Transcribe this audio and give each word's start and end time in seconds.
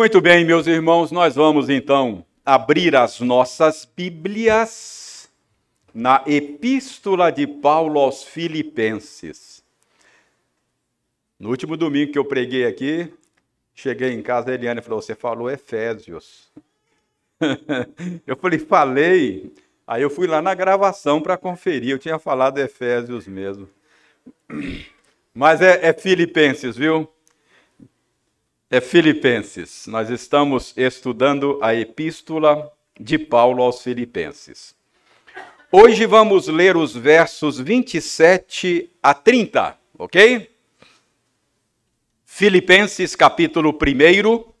Muito 0.00 0.18
bem, 0.18 0.46
meus 0.46 0.66
irmãos, 0.66 1.12
nós 1.12 1.34
vamos 1.34 1.68
então 1.68 2.24
abrir 2.42 2.96
as 2.96 3.20
nossas 3.20 3.84
Bíblias 3.84 5.28
na 5.92 6.24
Epístola 6.26 7.30
de 7.30 7.46
Paulo 7.46 8.00
aos 8.00 8.24
Filipenses. 8.24 9.62
No 11.38 11.50
último 11.50 11.76
domingo 11.76 12.12
que 12.12 12.18
eu 12.18 12.24
preguei 12.24 12.64
aqui, 12.64 13.12
cheguei 13.74 14.14
em 14.14 14.22
casa, 14.22 14.50
a 14.50 14.54
Eliane 14.54 14.80
falou: 14.80 15.02
Você 15.02 15.14
falou 15.14 15.50
Efésios. 15.50 16.50
eu 18.26 18.38
falei: 18.38 18.58
Falei. 18.58 19.52
Aí 19.86 20.00
eu 20.00 20.08
fui 20.08 20.26
lá 20.26 20.40
na 20.40 20.54
gravação 20.54 21.20
para 21.20 21.36
conferir, 21.36 21.90
eu 21.90 21.98
tinha 21.98 22.18
falado 22.18 22.56
Efésios 22.56 23.28
mesmo. 23.28 23.68
Mas 25.34 25.60
é, 25.60 25.88
é 25.88 25.92
Filipenses, 25.92 26.74
viu? 26.74 27.06
É 28.70 28.80
Filipenses. 28.80 29.88
Nós 29.88 30.08
estamos 30.10 30.72
estudando 30.76 31.58
a 31.60 31.74
epístola 31.74 32.72
de 32.98 33.18
Paulo 33.18 33.64
aos 33.64 33.82
Filipenses. 33.82 34.76
Hoje 35.72 36.06
vamos 36.06 36.46
ler 36.46 36.76
os 36.76 36.94
versos 36.94 37.58
27 37.58 38.88
a 39.02 39.12
30, 39.12 39.76
ok? 39.98 40.54
Filipenses 42.24 43.16
capítulo 43.16 43.76
1, 43.76 44.52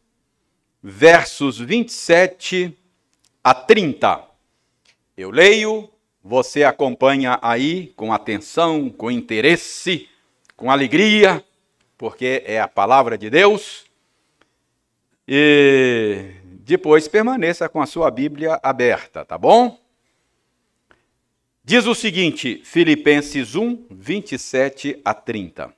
versos 0.82 1.60
27 1.60 2.76
a 3.44 3.54
30. 3.54 4.24
Eu 5.16 5.30
leio, 5.30 5.88
você 6.22 6.64
acompanha 6.64 7.38
aí 7.40 7.92
com 7.94 8.12
atenção, 8.12 8.90
com 8.90 9.08
interesse, 9.08 10.08
com 10.56 10.68
alegria, 10.68 11.44
porque 11.96 12.42
é 12.44 12.60
a 12.60 12.66
palavra 12.66 13.16
de 13.16 13.30
Deus. 13.30 13.89
E 15.32 16.32
depois 16.42 17.06
permaneça 17.06 17.68
com 17.68 17.80
a 17.80 17.86
sua 17.86 18.10
Bíblia 18.10 18.58
aberta, 18.60 19.24
tá 19.24 19.38
bom? 19.38 19.78
Diz 21.62 21.86
o 21.86 21.94
seguinte, 21.94 22.60
Filipenses 22.64 23.54
1, 23.54 23.86
27 23.92 25.00
a 25.04 25.14
30. 25.14 25.72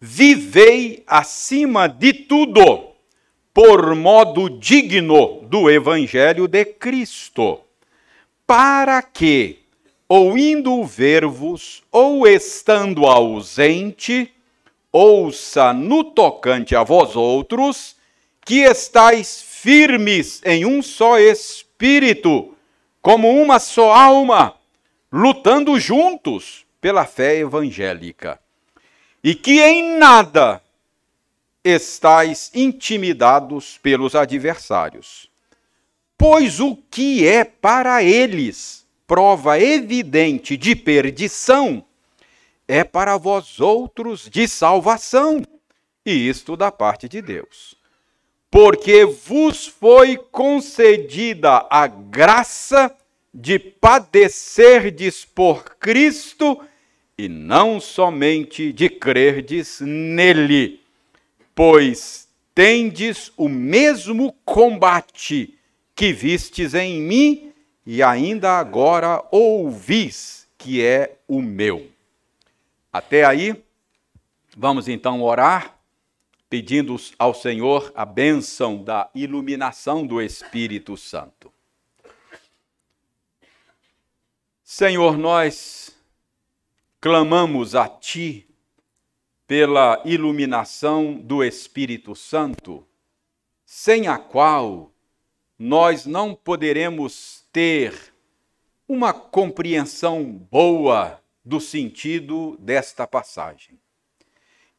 Vivei 0.00 1.04
acima 1.06 1.86
de 1.86 2.12
tudo, 2.12 2.88
por 3.54 3.94
modo 3.94 4.50
digno 4.50 5.42
do 5.42 5.70
Evangelho 5.70 6.48
de 6.48 6.64
Cristo, 6.64 7.60
para 8.44 9.00
que, 9.00 9.60
ou 10.08 10.36
indo 10.36 10.82
ver-vos, 10.82 11.84
ou 11.92 12.26
estando 12.26 13.06
ausente, 13.06 14.32
ouça 14.90 15.72
no 15.72 16.02
tocante 16.02 16.74
a 16.74 16.82
vós 16.82 17.14
outros, 17.14 17.99
que 18.44 18.60
estáis 18.60 19.42
firmes 19.42 20.40
em 20.44 20.64
um 20.64 20.82
só 20.82 21.18
espírito, 21.18 22.56
como 23.02 23.28
uma 23.30 23.58
só 23.58 23.92
alma, 23.92 24.56
lutando 25.12 25.78
juntos 25.78 26.64
pela 26.80 27.04
fé 27.04 27.36
evangélica, 27.36 28.40
e 29.22 29.34
que 29.34 29.60
em 29.60 29.98
nada 29.98 30.62
estáis 31.62 32.50
intimidados 32.54 33.78
pelos 33.78 34.14
adversários. 34.14 35.28
Pois 36.16 36.60
o 36.60 36.76
que 36.90 37.26
é 37.26 37.44
para 37.44 38.02
eles 38.02 38.86
prova 39.06 39.58
evidente 39.58 40.56
de 40.56 40.74
perdição, 40.74 41.84
é 42.66 42.84
para 42.84 43.16
vós 43.16 43.60
outros 43.60 44.28
de 44.30 44.46
salvação, 44.46 45.42
e 46.06 46.28
isto 46.28 46.56
da 46.56 46.70
parte 46.70 47.08
de 47.08 47.20
Deus 47.20 47.79
porque 48.50 49.04
vos 49.04 49.66
foi 49.66 50.16
concedida 50.16 51.66
a 51.70 51.86
graça 51.86 52.94
de 53.32 53.58
padecerdes 53.58 55.24
por 55.24 55.76
Cristo 55.76 56.60
e 57.16 57.28
não 57.28 57.80
somente 57.80 58.72
de 58.72 58.88
crerdes 58.88 59.80
nele, 59.80 60.80
pois 61.54 62.28
tendes 62.52 63.30
o 63.36 63.48
mesmo 63.48 64.34
combate 64.44 65.54
que 65.94 66.12
vistes 66.12 66.74
em 66.74 67.00
mim 67.00 67.52
e 67.86 68.02
ainda 68.02 68.58
agora 68.58 69.22
ouvis 69.30 70.48
que 70.58 70.84
é 70.84 71.16
o 71.28 71.40
meu. 71.40 71.88
Até 72.92 73.24
aí, 73.24 73.54
vamos 74.56 74.88
então 74.88 75.22
orar 75.22 75.79
pedindo 76.50 76.96
ao 77.16 77.32
Senhor 77.32 77.92
a 77.94 78.04
bênção 78.04 78.82
da 78.82 79.08
iluminação 79.14 80.04
do 80.04 80.20
Espírito 80.20 80.96
Santo. 80.96 81.52
Senhor, 84.64 85.16
nós 85.16 85.96
clamamos 87.00 87.76
a 87.76 87.88
Ti 87.88 88.48
pela 89.46 90.02
iluminação 90.04 91.14
do 91.14 91.44
Espírito 91.44 92.16
Santo, 92.16 92.84
sem 93.64 94.08
a 94.08 94.18
qual 94.18 94.92
nós 95.56 96.04
não 96.04 96.34
poderemos 96.34 97.46
ter 97.52 98.12
uma 98.88 99.12
compreensão 99.12 100.24
boa 100.24 101.22
do 101.44 101.60
sentido 101.60 102.56
desta 102.58 103.06
passagem 103.06 103.79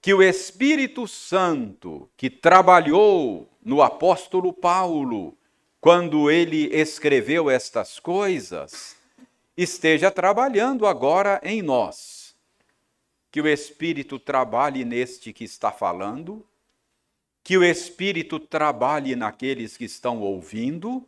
que 0.01 0.13
o 0.16 0.23
Espírito 0.23 1.07
Santo, 1.07 2.09
que 2.17 2.28
trabalhou 2.28 3.47
no 3.63 3.84
apóstolo 3.84 4.51
Paulo, 4.51 5.38
quando 5.79 6.31
ele 6.31 6.75
escreveu 6.75 7.51
estas 7.51 8.00
coisas, 8.00 8.95
esteja 9.56 10.09
trabalhando 10.09 10.88
agora 10.88 11.40
em 11.44 11.61
nós. 11.61 12.35
Que 13.29 13.40
o 13.40 13.47
Espírito 13.47 14.17
trabalhe 14.17 14.84
neste 14.84 15.31
que 15.31 15.44
está 15.44 15.72
falando, 15.72 16.44
que 17.44 17.56
o 17.56 17.63
Espírito 17.63 18.40
trabalhe 18.40 19.16
naqueles 19.16 19.78
que 19.78 19.85
estão 19.85 20.19
ouvindo, 20.19 21.07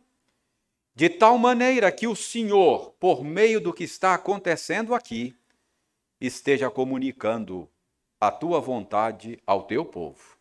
de 0.94 1.08
tal 1.08 1.36
maneira 1.36 1.90
que 1.90 2.06
o 2.06 2.14
Senhor, 2.14 2.92
por 3.00 3.24
meio 3.24 3.60
do 3.60 3.72
que 3.72 3.82
está 3.82 4.14
acontecendo 4.14 4.94
aqui, 4.94 5.34
esteja 6.20 6.70
comunicando 6.70 7.68
a 8.26 8.30
tua 8.30 8.60
vontade 8.60 9.38
ao 9.46 9.64
teu 9.64 9.84
povo. 9.84 10.36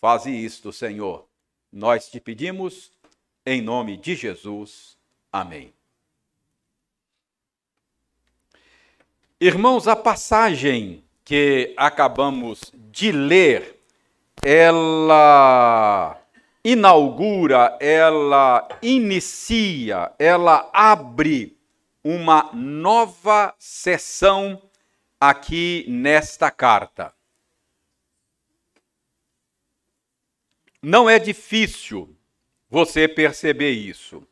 Faze 0.00 0.30
isto, 0.30 0.72
Senhor. 0.72 1.26
Nós 1.72 2.08
te 2.10 2.20
pedimos, 2.20 2.92
em 3.46 3.62
nome 3.62 3.96
de 3.96 4.14
Jesus. 4.14 4.98
Amém. 5.32 5.72
Irmãos, 9.40 9.88
a 9.88 9.96
passagem 9.96 11.02
que 11.24 11.72
acabamos 11.76 12.72
de 12.74 13.10
ler, 13.10 13.80
ela 14.42 16.20
inaugura, 16.62 17.76
ela 17.80 18.68
inicia, 18.82 20.12
ela 20.18 20.70
abre 20.72 21.56
uma 22.04 22.50
nova 22.52 23.54
sessão 23.58 24.60
aqui 25.24 25.84
nesta 25.86 26.50
carta. 26.50 27.14
Não 30.82 31.08
é 31.08 31.16
difícil 31.16 32.16
você 32.68 33.06
perceber 33.06 33.70
isso. 33.70 34.26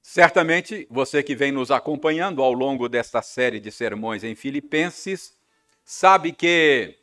Certamente, 0.00 0.86
você 0.88 1.20
que 1.20 1.34
vem 1.34 1.50
nos 1.50 1.72
acompanhando 1.72 2.44
ao 2.44 2.52
longo 2.52 2.88
desta 2.88 3.20
série 3.22 3.58
de 3.58 3.72
sermões 3.72 4.22
em 4.22 4.36
Filipenses, 4.36 5.36
sabe 5.84 6.30
que 6.30 6.96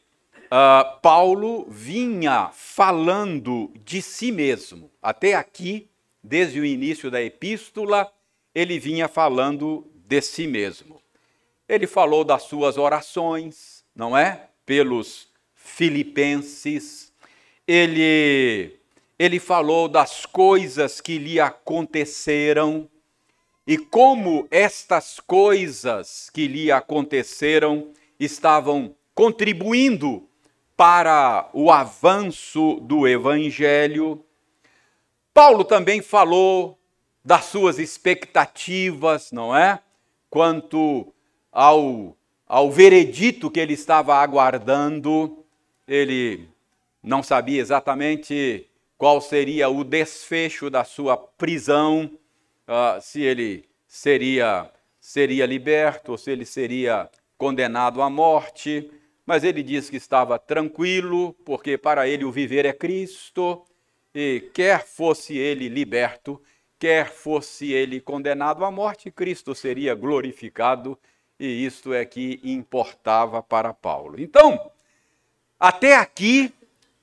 uh, 0.46 1.02
Paulo 1.02 1.66
vinha 1.70 2.50
falando 2.54 3.74
de 3.84 4.02
si 4.02 4.32
mesmo. 4.32 4.90
Até 5.02 5.34
aqui, 5.34 5.90
desde 6.24 6.62
o 6.62 6.66
início 6.66 7.12
da 7.12 7.22
epístola, 7.22 8.10
ele 8.56 8.80
vinha 8.80 9.10
falando 9.10 9.86
de 9.94 10.22
si 10.22 10.48
mesmo. 10.48 11.02
Ele 11.68 11.86
falou 11.86 12.24
das 12.24 12.44
suas 12.44 12.78
orações, 12.78 13.84
não 13.96 14.18
é? 14.18 14.48
Pelos 14.66 15.28
filipenses. 15.54 17.12
Ele 17.68 18.78
ele 19.20 19.40
falou 19.40 19.88
das 19.88 20.28
coisas 20.28 21.02
que 21.02 21.18
lhe 21.18 21.40
aconteceram 21.40 22.88
e 23.66 23.78
como 23.78 24.48
estas 24.52 25.20
coisas 25.20 26.30
que 26.30 26.48
lhe 26.48 26.72
aconteceram 26.72 27.92
estavam 28.20 28.96
contribuindo 29.16 30.30
para 30.76 31.50
o 31.52 31.72
avanço 31.72 32.76
do 32.82 33.08
evangelho. 33.08 34.24
Paulo 35.34 35.66
também 35.66 36.02
falou 36.02 36.80
das 37.26 37.46
suas 37.46 37.80
expectativas, 37.80 39.32
não 39.32 39.56
é? 39.56 39.80
Quanto 40.30 41.12
ao, 41.52 42.16
ao 42.48 42.72
veredito 42.72 43.50
que 43.50 43.60
ele 43.60 43.74
estava 43.74 44.16
aguardando, 44.16 45.44
ele 45.88 46.48
não 47.02 47.24
sabia 47.24 47.62
exatamente 47.62 48.68
qual 48.98 49.22
seria 49.22 49.70
o 49.70 49.84
desfecho 49.84 50.70
da 50.70 50.84
sua 50.84 51.16
prisão, 51.16 52.12
uh, 52.68 53.00
se 53.02 53.22
ele 53.22 53.66
seria, 53.88 54.70
seria 55.00 55.46
liberto 55.46 56.14
ou 56.14 56.18
se 56.18 56.32
ele 56.32 56.46
seria 56.46 57.10
condenado 57.38 58.02
à 58.02 58.10
morte. 58.10 58.92
Mas 59.26 59.44
ele 59.44 59.62
disse 59.62 59.92
que 59.92 59.98
estava 59.98 60.40
tranquilo, 60.40 61.34
porque 61.46 61.78
para 61.78 62.08
ele 62.08 62.24
o 62.24 62.32
viver 62.32 62.66
é 62.66 62.74
Cristo, 62.74 63.66
e 64.16 64.50
quer 64.54 64.86
fosse 64.86 65.38
ele 65.38 65.68
liberto, 65.68 66.42
quer 66.80 67.12
fosse 67.12 67.72
ele 67.72 68.00
condenado 68.00 68.64
à 68.64 68.72
morte, 68.72 69.12
Cristo 69.12 69.54
seria 69.54 69.94
glorificado, 69.94 70.98
e 71.40 71.66
isto 71.66 71.94
é 71.94 72.04
que 72.06 72.40
importava 72.44 73.42
para 73.44 73.74
Paulo. 73.74 74.20
Então, 74.20 74.72
até 75.60 75.96
aqui, 75.96 76.54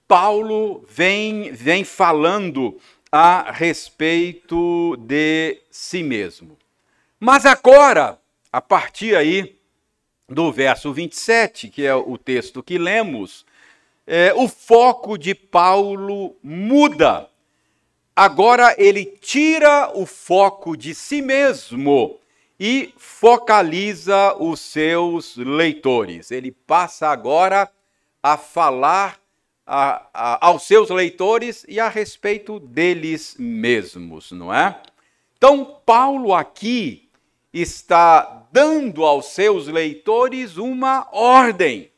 Paulo 0.09 0.85
vem, 0.89 1.53
vem 1.53 1.85
falando 1.85 2.79
a 3.11 3.53
respeito 3.53 4.97
de 4.99 5.61
si 5.71 6.03
mesmo. 6.03 6.59
Mas 7.21 7.47
agora, 7.47 8.19
a 8.53 8.61
partir 8.61 9.17
aí 9.17 9.57
do 10.29 10.51
verso 10.51 10.93
27, 10.93 11.69
que 11.69 11.87
é 11.87 11.95
o 11.95 12.19
texto 12.19 12.63
que 12.63 12.77
lemos, 12.77 13.47
é, 14.07 14.35
o 14.35 14.49
foco 14.49 15.17
de 15.17 15.35
Paulo 15.35 16.37
muda. 16.43 17.29
Agora 18.17 18.75
ele 18.79 19.05
tira 19.05 19.91
o 19.95 20.07
foco 20.07 20.77
de 20.77 20.95
si 20.95 21.23
mesmo 21.23 22.19
e 22.59 22.95
focaliza 22.97 24.35
os 24.39 24.61
seus 24.61 25.37
leitores. 25.37 26.31
Ele 26.31 26.53
passa 26.53 27.09
agora 27.09 27.71
a 28.23 28.37
falar 28.37 29.21
a, 29.67 30.09
a, 30.13 30.47
aos 30.47 30.63
seus 30.65 30.91
leitores 30.91 31.65
e 31.69 31.81
a 31.81 31.89
respeito 31.89 32.61
deles 32.61 33.37
mesmos, 33.39 34.31
não 34.33 34.53
é? 34.53 34.81
Então, 35.37 35.81
Paulo 35.85 36.33
aqui 36.33 37.11
está 37.53 38.47
dando 38.51 39.05
aos 39.05 39.27
seus 39.27 39.67
leitores 39.67 40.57
uma 40.57 41.09
ordem. 41.13 41.91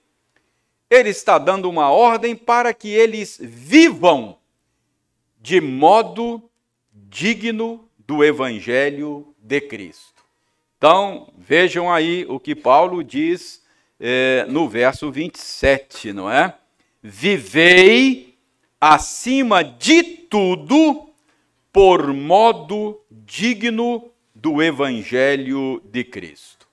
Ele 0.88 1.10
está 1.10 1.38
dando 1.38 1.68
uma 1.68 1.90
ordem 1.90 2.36
para 2.36 2.72
que 2.72 2.88
eles 2.88 3.38
vivam 3.40 4.38
de 5.40 5.60
modo 5.60 6.42
digno 6.92 7.88
do 7.98 8.24
Evangelho 8.24 9.34
de 9.38 9.60
Cristo. 9.60 10.15
Então, 10.78 11.32
vejam 11.38 11.90
aí 11.90 12.26
o 12.28 12.38
que 12.38 12.54
Paulo 12.54 13.02
diz 13.02 13.62
é, 13.98 14.44
no 14.48 14.68
verso 14.68 15.10
27, 15.10 16.12
não 16.12 16.30
é? 16.30 16.54
Vivei 17.02 18.36
acima 18.80 19.64
de 19.64 20.02
tudo 20.02 21.08
por 21.72 22.12
modo 22.12 23.00
digno 23.10 24.10
do 24.34 24.62
Evangelho 24.62 25.80
de 25.84 26.04
Cristo. 26.04 26.68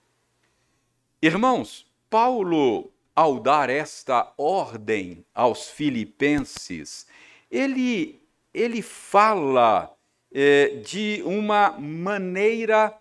Irmãos, 1.22 1.86
Paulo, 2.10 2.92
ao 3.16 3.40
dar 3.40 3.70
esta 3.70 4.34
ordem 4.38 5.26
aos 5.34 5.70
filipenses, 5.70 7.08
ele, 7.50 8.22
ele 8.54 8.82
fala 8.82 9.96
é, 10.34 10.82
de 10.84 11.22
uma 11.26 11.72
maneira 11.80 12.94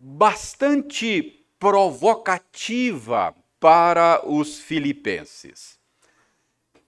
bastante 0.00 1.44
provocativa 1.58 3.34
para 3.60 4.26
os 4.26 4.58
filipenses. 4.58 5.78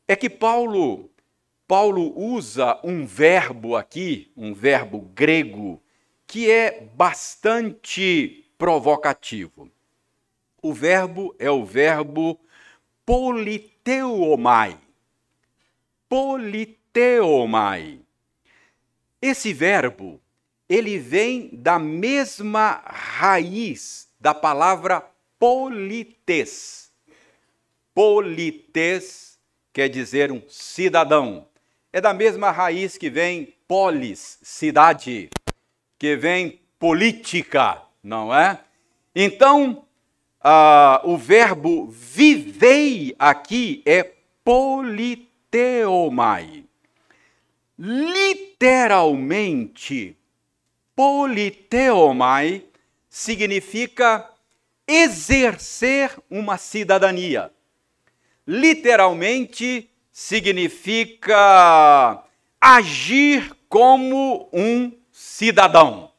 É 0.09 0.17
que 0.17 0.31
Paulo 0.31 1.13
Paulo 1.73 2.13
usa 2.15 2.79
um 2.85 3.07
verbo 3.07 3.77
aqui, 3.77 4.31
um 4.37 4.53
verbo 4.53 5.01
grego, 5.15 5.83
que 6.27 6.51
é 6.51 6.83
bastante 6.83 8.47
provocativo. 8.59 9.71
O 10.61 10.75
verbo 10.75 11.35
é 11.39 11.51
o 11.51 11.65
verbo 11.65 12.39
politeomai. 13.07 14.79
Politeomai. 16.11 18.01
Esse 19.23 19.55
verbo, 19.55 20.21
ele 20.73 20.99
vem 20.99 21.51
da 21.53 21.79
mesma 21.79 22.83
raiz 22.87 24.09
da 24.19 24.33
palavra 24.33 25.05
polites. 25.39 26.91
Polites 27.95 29.39
quer 29.71 29.91
dizer 29.91 30.33
um 30.33 30.41
cidadão. 30.49 31.47
É 31.93 32.01
da 32.01 32.15
mesma 32.15 32.51
raiz 32.51 32.97
que 32.97 33.11
vem 33.11 33.53
polis, 33.69 34.39
cidade, 34.41 35.29
que 35.99 36.17
vem 36.17 36.59
política, 36.79 37.83
não 38.03 38.35
é? 38.35 38.59
Então, 39.15 39.85
uh, 40.43 41.07
o 41.07 41.19
verbo 41.19 41.87
vivei 41.91 43.15
aqui 43.19 43.83
é 43.85 44.11
politeomai. 44.43 46.65
Literalmente, 47.79 50.17
politeomai 50.95 52.65
significa 53.09 54.29
exercer 54.87 56.17
uma 56.31 56.59
cidadania. 56.59 57.51
Literalmente 58.47 59.91
significa 60.11 62.25
agir 62.61 63.55
como 63.69 64.49
um 64.53 64.93
cidadão. 65.11 66.11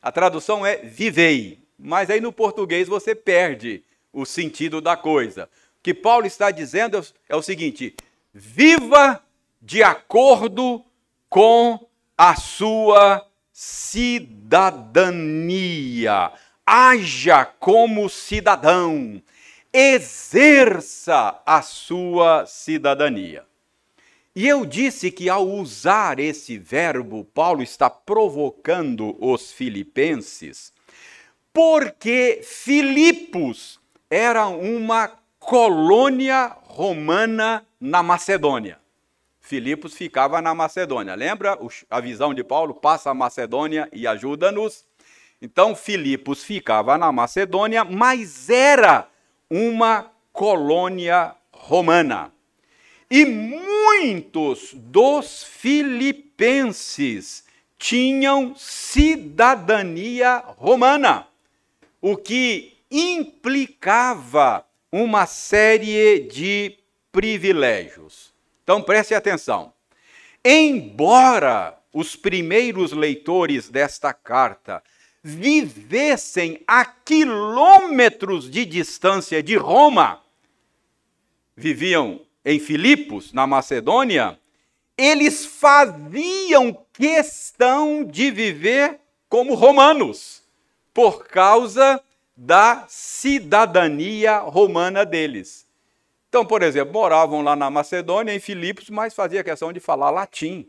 A 0.00 0.12
tradução 0.12 0.64
é 0.64 0.76
vivei, 0.76 1.58
mas 1.78 2.10
aí 2.10 2.20
no 2.20 2.32
português 2.32 2.88
você 2.88 3.14
perde 3.14 3.82
o 4.12 4.24
sentido 4.24 4.80
da 4.80 4.96
coisa. 4.96 5.48
O 5.78 5.82
que 5.82 5.94
Paulo 5.94 6.26
está 6.26 6.50
dizendo 6.50 7.04
é 7.28 7.36
o 7.36 7.42
seguinte: 7.42 7.94
viva 8.32 9.22
de 9.60 9.82
acordo 9.82 10.84
com 11.28 11.86
a 12.16 12.36
sua 12.36 13.29
cidadania. 13.62 15.12
Haja 16.64 17.44
como 17.44 18.08
cidadão. 18.08 19.22
Exerça 19.70 21.38
a 21.44 21.60
sua 21.60 22.46
cidadania. 22.46 23.44
E 24.34 24.48
eu 24.48 24.64
disse 24.64 25.10
que 25.10 25.28
ao 25.28 25.46
usar 25.46 26.18
esse 26.18 26.56
verbo, 26.56 27.22
Paulo 27.22 27.62
está 27.62 27.90
provocando 27.90 29.14
os 29.22 29.52
filipenses, 29.52 30.72
porque 31.52 32.40
Filipos 32.42 33.78
era 34.08 34.46
uma 34.46 35.12
colônia 35.38 36.56
romana 36.64 37.62
na 37.78 38.02
Macedônia. 38.02 38.78
Filipos 39.50 39.94
ficava 39.94 40.40
na 40.40 40.54
Macedônia. 40.54 41.16
Lembra 41.16 41.58
a 41.90 42.00
visão 42.00 42.32
de 42.32 42.44
Paulo? 42.44 42.72
Passa 42.72 43.10
a 43.10 43.14
Macedônia 43.14 43.88
e 43.92 44.06
ajuda-nos. 44.06 44.84
Então, 45.42 45.74
Filipos 45.74 46.44
ficava 46.44 46.96
na 46.96 47.10
Macedônia, 47.10 47.82
mas 47.82 48.48
era 48.48 49.08
uma 49.50 50.08
colônia 50.32 51.34
romana. 51.50 52.32
E 53.10 53.24
muitos 53.24 54.70
dos 54.72 55.42
filipenses 55.42 57.42
tinham 57.76 58.54
cidadania 58.54 60.44
romana, 60.58 61.26
o 62.00 62.16
que 62.16 62.76
implicava 62.88 64.64
uma 64.92 65.26
série 65.26 66.20
de 66.20 66.78
privilégios. 67.10 68.29
Então 68.70 68.80
preste 68.80 69.16
atenção. 69.16 69.72
Embora 70.44 71.76
os 71.92 72.14
primeiros 72.14 72.92
leitores 72.92 73.68
desta 73.68 74.14
carta 74.14 74.80
vivessem 75.20 76.62
a 76.68 76.84
quilômetros 76.84 78.48
de 78.48 78.64
distância 78.64 79.42
de 79.42 79.56
Roma, 79.56 80.22
viviam 81.56 82.20
em 82.44 82.60
Filipos, 82.60 83.32
na 83.32 83.44
Macedônia, 83.44 84.38
eles 84.96 85.44
faziam 85.44 86.86
questão 86.92 88.04
de 88.04 88.30
viver 88.30 89.00
como 89.28 89.54
romanos, 89.54 90.44
por 90.94 91.26
causa 91.26 92.00
da 92.36 92.84
cidadania 92.88 94.38
romana 94.38 95.04
deles. 95.04 95.68
Então, 96.30 96.46
por 96.46 96.62
exemplo, 96.62 96.92
moravam 96.92 97.42
lá 97.42 97.56
na 97.56 97.68
Macedônia, 97.68 98.32
em 98.32 98.38
Filipos, 98.38 98.88
mas 98.88 99.12
fazia 99.12 99.42
questão 99.42 99.72
de 99.72 99.80
falar 99.80 100.10
latim, 100.10 100.64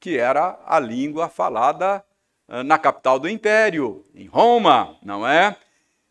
que 0.00 0.18
era 0.18 0.58
a 0.66 0.80
língua 0.80 1.28
falada 1.28 2.04
eh, 2.48 2.64
na 2.64 2.76
capital 2.78 3.20
do 3.20 3.28
império, 3.28 4.04
em 4.12 4.26
Roma, 4.26 4.98
não 5.04 5.24
é? 5.24 5.56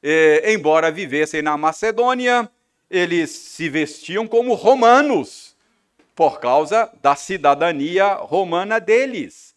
E, 0.02 0.44
embora 0.54 0.90
vivessem 0.90 1.42
na 1.42 1.58
Macedônia, 1.58 2.50
eles 2.90 3.30
se 3.30 3.68
vestiam 3.68 4.26
como 4.26 4.54
romanos, 4.54 5.54
por 6.16 6.40
causa 6.40 6.90
da 7.02 7.14
cidadania 7.14 8.14
romana 8.14 8.80
deles. 8.80 9.54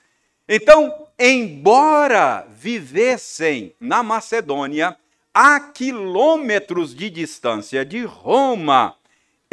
Então, 0.49 1.07
embora 1.17 2.45
vivessem 2.51 3.77
na 3.79 4.03
Macedônia, 4.03 4.97
a 5.33 5.61
quilômetros 5.61 6.97
de 6.97 7.11
distância 7.11 7.85
de 7.85 8.03
Roma, 8.05 8.97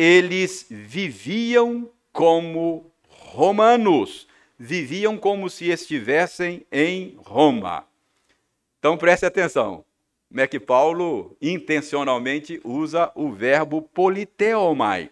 eles 0.04 0.66
viviam 0.70 1.90
como 2.12 2.92
romanos, 3.08 4.28
viviam 4.60 5.16
como 5.16 5.50
se 5.50 5.70
estivessem 5.70 6.66
em 6.70 7.16
Roma. 7.20 7.86
Então 8.80 8.98
preste 8.98 9.26
atenção, 9.26 9.86
como 10.28 10.42
é 10.42 10.48
que 10.48 10.60
Paulo 10.60 11.38
intencionalmente 11.42 12.60
usa 12.66 13.14
o 13.16 13.32
verbo 13.32 13.82
politeomai. 13.82 15.10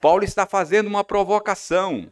Paulo 0.00 0.24
está 0.24 0.44
fazendo 0.44 0.88
uma 0.88 1.04
provocação. 1.04 2.10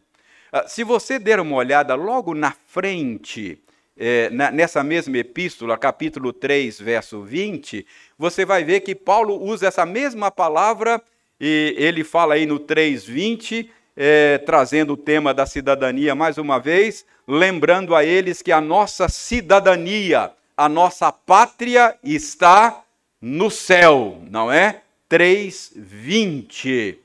Ah, 0.53 0.69
se 0.69 0.85
você 0.85 1.19
der 1.19 1.41
uma 1.41 1.57
olhada 1.57 1.95
logo 1.95 2.33
na 2.33 2.51
frente, 2.51 3.61
é, 3.97 4.29
nessa 4.29 4.81
mesma 4.85 5.17
epístola, 5.17 5.77
capítulo 5.77 6.31
3, 6.31 6.79
verso 6.79 7.23
20, 7.23 7.85
você 8.17 8.45
vai 8.45 8.63
ver 8.63 8.79
que 8.79 8.95
Paulo 8.95 9.37
usa 9.37 9.67
essa 9.67 9.85
mesma 9.85 10.31
palavra 10.31 11.03
e 11.39 11.75
ele 11.77 12.03
fala 12.03 12.35
aí 12.35 12.45
no 12.45 12.59
3,20, 12.59 13.69
é, 13.95 14.37
trazendo 14.39 14.93
o 14.93 14.97
tema 14.97 15.33
da 15.33 15.45
cidadania 15.45 16.13
mais 16.15 16.37
uma 16.37 16.59
vez, 16.59 17.05
lembrando 17.27 17.95
a 17.95 18.03
eles 18.03 18.41
que 18.41 18.51
a 18.51 18.61
nossa 18.61 19.07
cidadania, 19.07 20.31
a 20.55 20.69
nossa 20.69 21.11
pátria 21.11 21.95
está 22.03 22.83
no 23.21 23.49
céu, 23.49 24.21
não 24.29 24.51
é? 24.51 24.81
3,20. 25.09 26.95
Uh, 26.95 26.99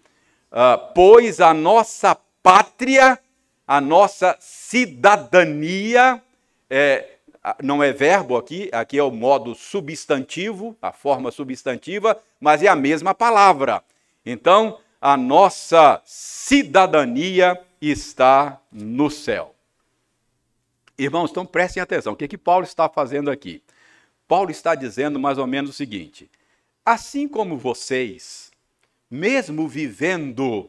ah, 0.53 0.77
pois 0.95 1.41
a 1.41 1.55
nossa 1.55 2.17
pátria, 2.43 3.19
a 3.67 3.81
nossa 3.81 4.37
cidadania, 4.41 6.21
é, 6.69 7.07
não 7.63 7.83
é 7.83 7.93
verbo 7.93 8.37
aqui, 8.37 8.69
aqui 8.73 8.99
é 8.99 9.03
o 9.03 9.11
modo 9.11 9.55
substantivo, 9.55 10.77
a 10.83 10.93
forma 10.93 11.31
substantiva, 11.31 12.21
mas 12.41 12.63
é 12.63 12.69
a 12.69 12.77
mesma 12.77 13.15
palavra. 13.15 13.83
Então, 14.25 14.79
a 15.01 15.17
nossa 15.17 16.01
cidadania 16.05 17.59
está 17.81 18.61
no 18.71 19.11
céu. 19.11 19.55
Irmãos, 20.99 21.31
então 21.31 21.47
prestem 21.47 21.83
atenção. 21.83 22.13
O 22.13 22.17
que, 22.17 22.25
é 22.25 22.29
que 22.29 22.37
Paulo 22.37 22.65
está 22.65 22.89
fazendo 22.89 23.31
aqui? 23.31 23.63
Paulo 24.29 24.51
está 24.51 24.75
dizendo 24.75 25.19
mais 25.19 25.39
ou 25.39 25.47
menos 25.47 25.71
o 25.71 25.73
seguinte: 25.73 26.31
assim 26.85 27.27
como 27.27 27.57
vocês, 27.57 28.51
mesmo 29.11 29.67
vivendo 29.67 30.69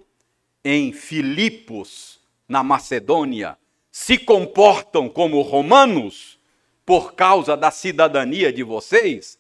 em 0.64 0.94
Filipos, 0.94 2.20
na 2.48 2.64
Macedônia, 2.64 3.58
se 3.92 4.18
comportam 4.18 5.10
como 5.10 5.42
romanos 5.42 6.40
por 6.86 7.14
causa 7.14 7.58
da 7.58 7.70
cidadania 7.70 8.54
de 8.54 8.64
vocês, 8.64 9.38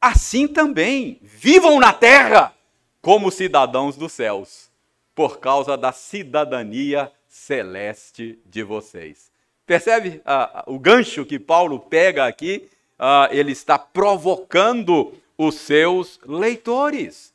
assim 0.00 0.46
também 0.46 1.18
vivam 1.22 1.80
na 1.80 1.92
terra 1.92 2.54
como 3.00 3.30
cidadãos 3.30 3.96
dos 3.96 4.12
céus, 4.12 4.70
por 5.14 5.38
causa 5.38 5.76
da 5.76 5.92
cidadania 5.92 7.10
celeste 7.26 8.38
de 8.44 8.62
vocês. 8.62 9.30
Percebe 9.64 10.20
ah, 10.24 10.64
o 10.66 10.78
gancho 10.78 11.24
que 11.24 11.38
Paulo 11.38 11.78
pega 11.78 12.26
aqui? 12.26 12.68
Ah, 12.98 13.28
ele 13.30 13.52
está 13.52 13.78
provocando 13.78 15.14
os 15.38 15.54
seus 15.54 16.18
leitores. 16.26 17.32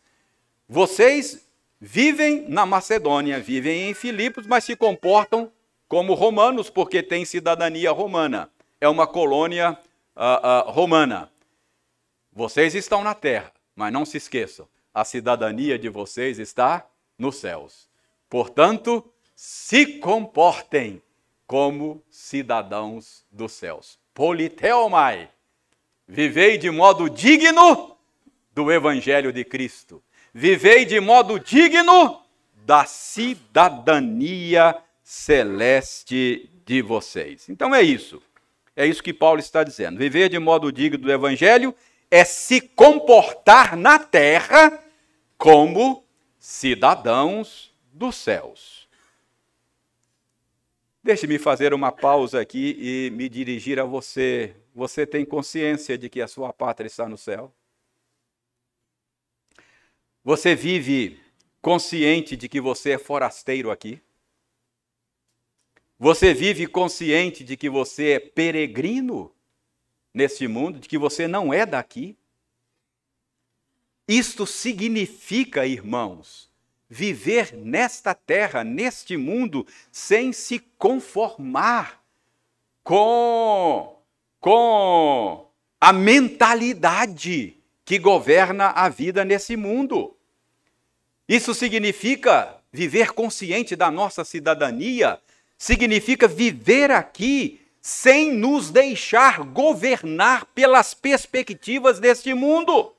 Vocês 0.67 1.47
vivem 1.79 2.45
na 2.49 2.65
Macedônia, 2.65 3.39
vivem 3.39 3.89
em 3.89 3.93
Filipos, 3.93 4.45
mas 4.45 4.63
se 4.63 4.75
comportam 4.75 5.51
como 5.87 6.13
romanos, 6.13 6.69
porque 6.69 7.01
têm 7.01 7.23
cidadania 7.23 7.91
romana. 7.91 8.49
É 8.81 8.89
uma 8.89 9.07
colônia 9.07 9.77
ah, 10.15 10.65
romana. 10.67 11.31
Vocês 12.33 12.75
estão 12.75 13.01
na 13.01 13.13
terra, 13.13 13.49
mas 13.73 13.93
não 13.93 14.03
se 14.03 14.17
esqueçam, 14.17 14.67
a 14.95 15.03
cidadania 15.03 15.77
de 15.77 15.89
vocês 15.89 16.39
está 16.39 16.87
nos 17.19 17.35
céus. 17.35 17.89
Portanto, 18.29 19.03
se 19.35 19.85
comportem 19.99 21.01
como 21.45 22.01
cidadãos 22.09 23.25
dos 23.29 23.51
céus. 23.51 23.99
Politeomai. 24.13 25.29
Vivei 26.07 26.57
de 26.57 26.71
modo 26.71 27.09
digno 27.09 27.97
do 28.53 28.71
evangelho 28.71 29.33
de 29.33 29.43
Cristo. 29.43 30.01
Vivei 30.33 30.85
de 30.85 31.01
modo 31.01 31.37
digno 31.37 32.21
da 32.65 32.85
cidadania 32.85 34.77
celeste 35.03 36.49
de 36.65 36.81
vocês. 36.81 37.49
Então 37.49 37.75
é 37.75 37.81
isso. 37.81 38.23
É 38.73 38.87
isso 38.87 39.03
que 39.03 39.13
Paulo 39.13 39.41
está 39.41 39.61
dizendo. 39.61 39.97
Viver 39.97 40.29
de 40.29 40.39
modo 40.39 40.71
digno 40.71 40.97
do 40.97 41.11
evangelho 41.11 41.75
é 42.09 42.23
se 42.23 42.61
comportar 42.61 43.75
na 43.75 43.99
terra 43.99 44.81
como 45.37 46.05
cidadãos 46.39 47.73
dos 47.91 48.15
céus. 48.15 48.87
Deixe-me 51.03 51.37
fazer 51.37 51.73
uma 51.73 51.91
pausa 51.91 52.41
aqui 52.41 52.75
e 52.79 53.11
me 53.11 53.29
dirigir 53.29 53.79
a 53.79 53.83
você. 53.83 54.55
Você 54.73 55.05
tem 55.05 55.23
consciência 55.23 55.97
de 55.97 56.09
que 56.09 56.21
a 56.21 56.27
sua 56.27 56.51
pátria 56.51 56.87
está 56.87 57.07
no 57.07 57.17
céu? 57.17 57.53
Você 60.23 60.55
vive 60.55 61.19
consciente 61.61 62.35
de 62.35 62.49
que 62.49 62.59
você 62.59 62.91
é 62.91 62.97
forasteiro 62.97 63.69
aqui? 63.69 64.01
Você 65.99 66.33
vive 66.33 66.67
consciente 66.67 67.43
de 67.43 67.55
que 67.55 67.69
você 67.69 68.13
é 68.13 68.19
peregrino 68.19 69.31
neste 70.13 70.47
mundo, 70.47 70.79
de 70.79 70.89
que 70.89 70.97
você 70.97 71.27
não 71.27 71.53
é 71.53 71.65
daqui? 71.65 72.17
Isto 74.07 74.45
significa, 74.45 75.65
irmãos, 75.65 76.47
viver 76.87 77.55
nesta 77.55 78.13
terra, 78.13 78.63
neste 78.63 79.17
mundo, 79.17 79.65
sem 79.91 80.31
se 80.31 80.59
conformar 80.77 82.03
com, 82.83 83.99
com 84.39 85.47
a 85.81 85.91
mentalidade 85.91 87.57
que 87.83 87.97
governa 87.97 88.67
a 88.67 88.89
vida 88.89 89.25
nesse 89.25 89.57
mundo. 89.57 90.15
Isso 91.27 91.55
significa 91.55 92.57
viver 92.71 93.11
consciente 93.11 93.75
da 93.75 93.89
nossa 93.89 94.23
cidadania, 94.23 95.19
significa 95.57 96.27
viver 96.27 96.91
aqui 96.91 97.59
sem 97.81 98.31
nos 98.31 98.69
deixar 98.69 99.39
governar 99.39 100.45
pelas 100.53 100.93
perspectivas 100.93 101.99
deste 101.99 102.33
mundo 102.35 102.94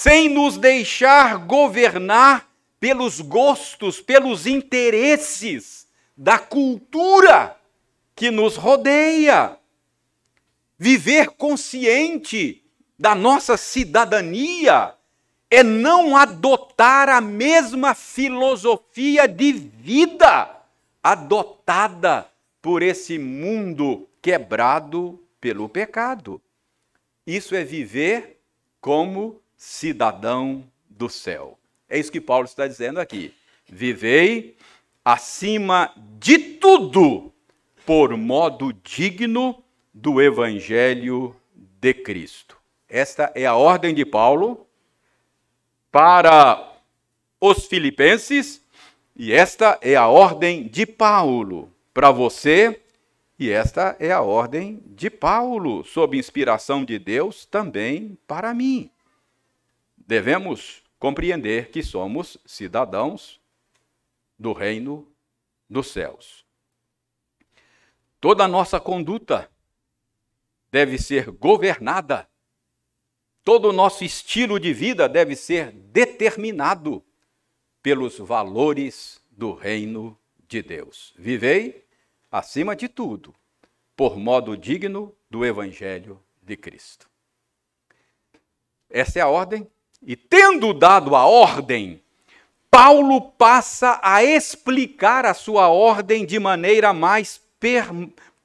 sem 0.00 0.28
nos 0.28 0.56
deixar 0.56 1.38
governar 1.38 2.48
pelos 2.78 3.20
gostos, 3.20 4.00
pelos 4.00 4.46
interesses 4.46 5.88
da 6.16 6.38
cultura 6.38 7.58
que 8.14 8.30
nos 8.30 8.54
rodeia. 8.54 9.58
Viver 10.78 11.30
consciente 11.30 12.62
da 12.96 13.12
nossa 13.12 13.56
cidadania 13.56 14.94
é 15.50 15.64
não 15.64 16.16
adotar 16.16 17.08
a 17.08 17.20
mesma 17.20 17.92
filosofia 17.92 19.26
de 19.26 19.50
vida 19.50 20.62
adotada 21.02 22.30
por 22.62 22.84
esse 22.84 23.18
mundo 23.18 24.08
quebrado 24.22 25.20
pelo 25.40 25.68
pecado. 25.68 26.40
Isso 27.26 27.52
é 27.56 27.64
viver 27.64 28.40
como 28.80 29.42
cidadão 29.58 30.64
do 30.88 31.10
céu. 31.10 31.58
É 31.88 31.98
isso 31.98 32.12
que 32.12 32.20
Paulo 32.20 32.46
está 32.46 32.66
dizendo 32.66 33.00
aqui. 33.00 33.34
Vivei 33.66 34.56
acima 35.04 35.92
de 36.18 36.38
tudo 36.38 37.32
por 37.84 38.16
modo 38.16 38.72
digno 38.72 39.62
do 39.92 40.22
evangelho 40.22 41.34
de 41.54 41.92
Cristo. 41.92 42.56
Esta 42.88 43.32
é 43.34 43.44
a 43.46 43.56
ordem 43.56 43.92
de 43.92 44.04
Paulo 44.04 44.64
para 45.90 46.76
os 47.40 47.66
filipenses 47.66 48.64
e 49.16 49.32
esta 49.32 49.76
é 49.82 49.96
a 49.96 50.06
ordem 50.06 50.68
de 50.68 50.86
Paulo 50.86 51.72
para 51.92 52.12
você 52.12 52.80
e 53.38 53.50
esta 53.50 53.96
é 53.98 54.12
a 54.12 54.20
ordem 54.20 54.82
de 54.86 55.10
Paulo, 55.10 55.84
sob 55.84 56.16
inspiração 56.16 56.84
de 56.84 56.98
Deus, 56.98 57.44
também 57.44 58.16
para 58.26 58.54
mim 58.54 58.90
devemos 60.08 60.82
compreender 60.98 61.70
que 61.70 61.82
somos 61.82 62.38
cidadãos 62.46 63.38
do 64.38 64.54
reino 64.54 65.06
dos 65.68 65.88
céus. 65.88 66.46
Toda 68.18 68.44
a 68.44 68.48
nossa 68.48 68.80
conduta 68.80 69.50
deve 70.72 70.96
ser 70.96 71.30
governada, 71.30 72.26
todo 73.44 73.68
o 73.68 73.72
nosso 73.72 74.02
estilo 74.02 74.58
de 74.58 74.72
vida 74.72 75.06
deve 75.10 75.36
ser 75.36 75.72
determinado 75.72 77.04
pelos 77.82 78.18
valores 78.18 79.22
do 79.30 79.52
reino 79.52 80.18
de 80.48 80.62
Deus. 80.62 81.14
Vivei, 81.18 81.86
acima 82.30 82.74
de 82.74 82.88
tudo, 82.88 83.34
por 83.94 84.16
modo 84.16 84.56
digno 84.56 85.14
do 85.28 85.44
Evangelho 85.44 86.22
de 86.42 86.56
Cristo. 86.56 87.10
Essa 88.88 89.18
é 89.18 89.22
a 89.22 89.28
ordem, 89.28 89.70
e 90.02 90.16
tendo 90.16 90.72
dado 90.72 91.14
a 91.14 91.26
ordem, 91.26 92.00
Paulo 92.70 93.20
passa 93.20 93.98
a 94.02 94.22
explicar 94.22 95.26
a 95.26 95.34
sua 95.34 95.68
ordem 95.68 96.24
de 96.24 96.38
maneira 96.38 96.92
mais 96.92 97.40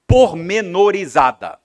pormenorizada, 0.08 1.60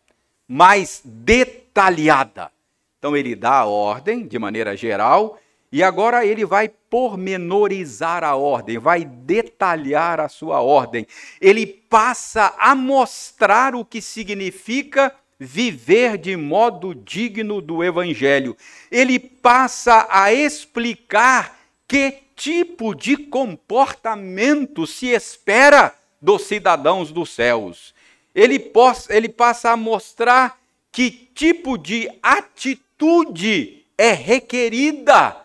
mais 0.47 1.00
detalhada. 1.04 2.50
Então 2.99 3.16
ele 3.16 3.35
dá 3.35 3.61
a 3.61 3.66
ordem 3.66 4.26
de 4.26 4.38
maneira 4.38 4.76
geral 4.76 5.38
e 5.71 5.83
agora 5.83 6.26
ele 6.26 6.45
vai 6.45 6.68
pormenorizar 6.68 8.25
a 8.25 8.35
ordem, 8.35 8.78
vai 8.78 9.04
detalhar 9.04 10.18
a 10.21 10.28
sua 10.28 10.61
ordem. 10.61 11.07
Ele 11.40 11.66
passa 11.66 12.54
a 12.59 12.75
mostrar 12.75 13.75
o 13.75 13.85
que 13.85 14.00
significa 14.02 15.14
viver 15.38 16.18
de 16.18 16.37
modo 16.37 16.95
digno 16.95 17.61
do 17.61 17.85
evangelho. 17.85 18.57
Ele 18.90 19.18
passa 19.18 20.07
a 20.11 20.33
explicar 20.33 21.59
que 21.87 22.18
tipo 22.35 22.95
de 22.95 23.16
comportamento 23.16 24.87
se 24.87 25.07
espera 25.07 25.95
dos 26.21 26.42
cidadãos 26.42 27.12
dos 27.12 27.30
céus. 27.30 27.95
Ele, 28.35 28.73
ele 29.09 29.28
passa 29.28 29.71
a 29.71 29.76
mostrar 29.76 30.59
que 30.92 31.11
tipo 31.11 31.76
de 31.78 32.09
atitude 32.23 33.85
é 33.97 34.12
requerida 34.12 35.37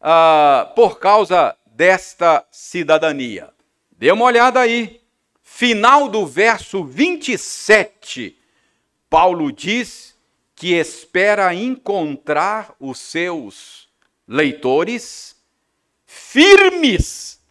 uh, 0.00 0.74
por 0.74 0.98
causa 0.98 1.56
desta 1.66 2.44
cidadania. 2.50 3.50
Dê 3.92 4.10
uma 4.12 4.24
olhada 4.24 4.60
aí. 4.60 5.00
Final 5.42 6.08
do 6.08 6.26
verso 6.26 6.84
27, 6.84 8.39
Paulo 9.10 9.50
diz 9.50 10.16
que 10.54 10.72
espera 10.74 11.52
encontrar 11.52 12.76
os 12.78 13.00
seus 13.00 13.88
leitores 14.26 15.36
firmes 16.06 17.44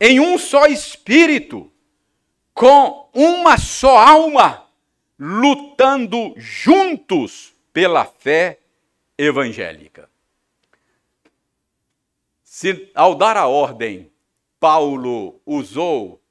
em 0.00 0.18
um 0.18 0.38
só 0.38 0.66
espírito, 0.66 1.70
com 2.54 3.10
uma 3.12 3.58
só 3.58 3.98
alma, 3.98 4.66
lutando 5.18 6.32
juntos 6.36 7.54
pela 7.72 8.06
fé 8.06 8.60
evangélica. 9.18 10.08
Se 12.42 12.90
ao 12.94 13.14
dar 13.14 13.36
a 13.36 13.46
ordem, 13.46 14.10
Paulo 14.58 15.40
usou 15.44 16.22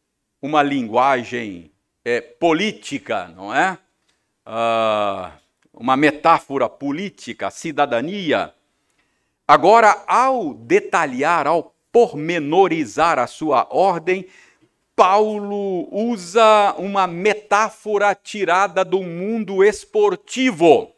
uma 0.42 0.64
linguagem 0.64 1.72
é, 2.04 2.20
política, 2.22 3.28
não 3.28 3.54
é? 3.54 3.78
Ah, 4.46 5.34
uma 5.74 5.96
metáfora 5.96 6.70
política, 6.70 7.50
cidadania, 7.50 8.54
Agora, 9.48 10.04
ao 10.08 10.54
detalhar, 10.54 11.48
ao 11.48 11.76
pormenorizar 11.92 13.20
a 13.20 13.28
sua 13.28 13.68
ordem, 13.70 14.26
Paulo 14.96 15.88
usa 15.92 16.74
uma 16.78 17.06
metáfora 17.06 18.16
tirada 18.16 18.86
do 18.86 19.04
mundo 19.04 19.64
esportivo. 19.64 20.92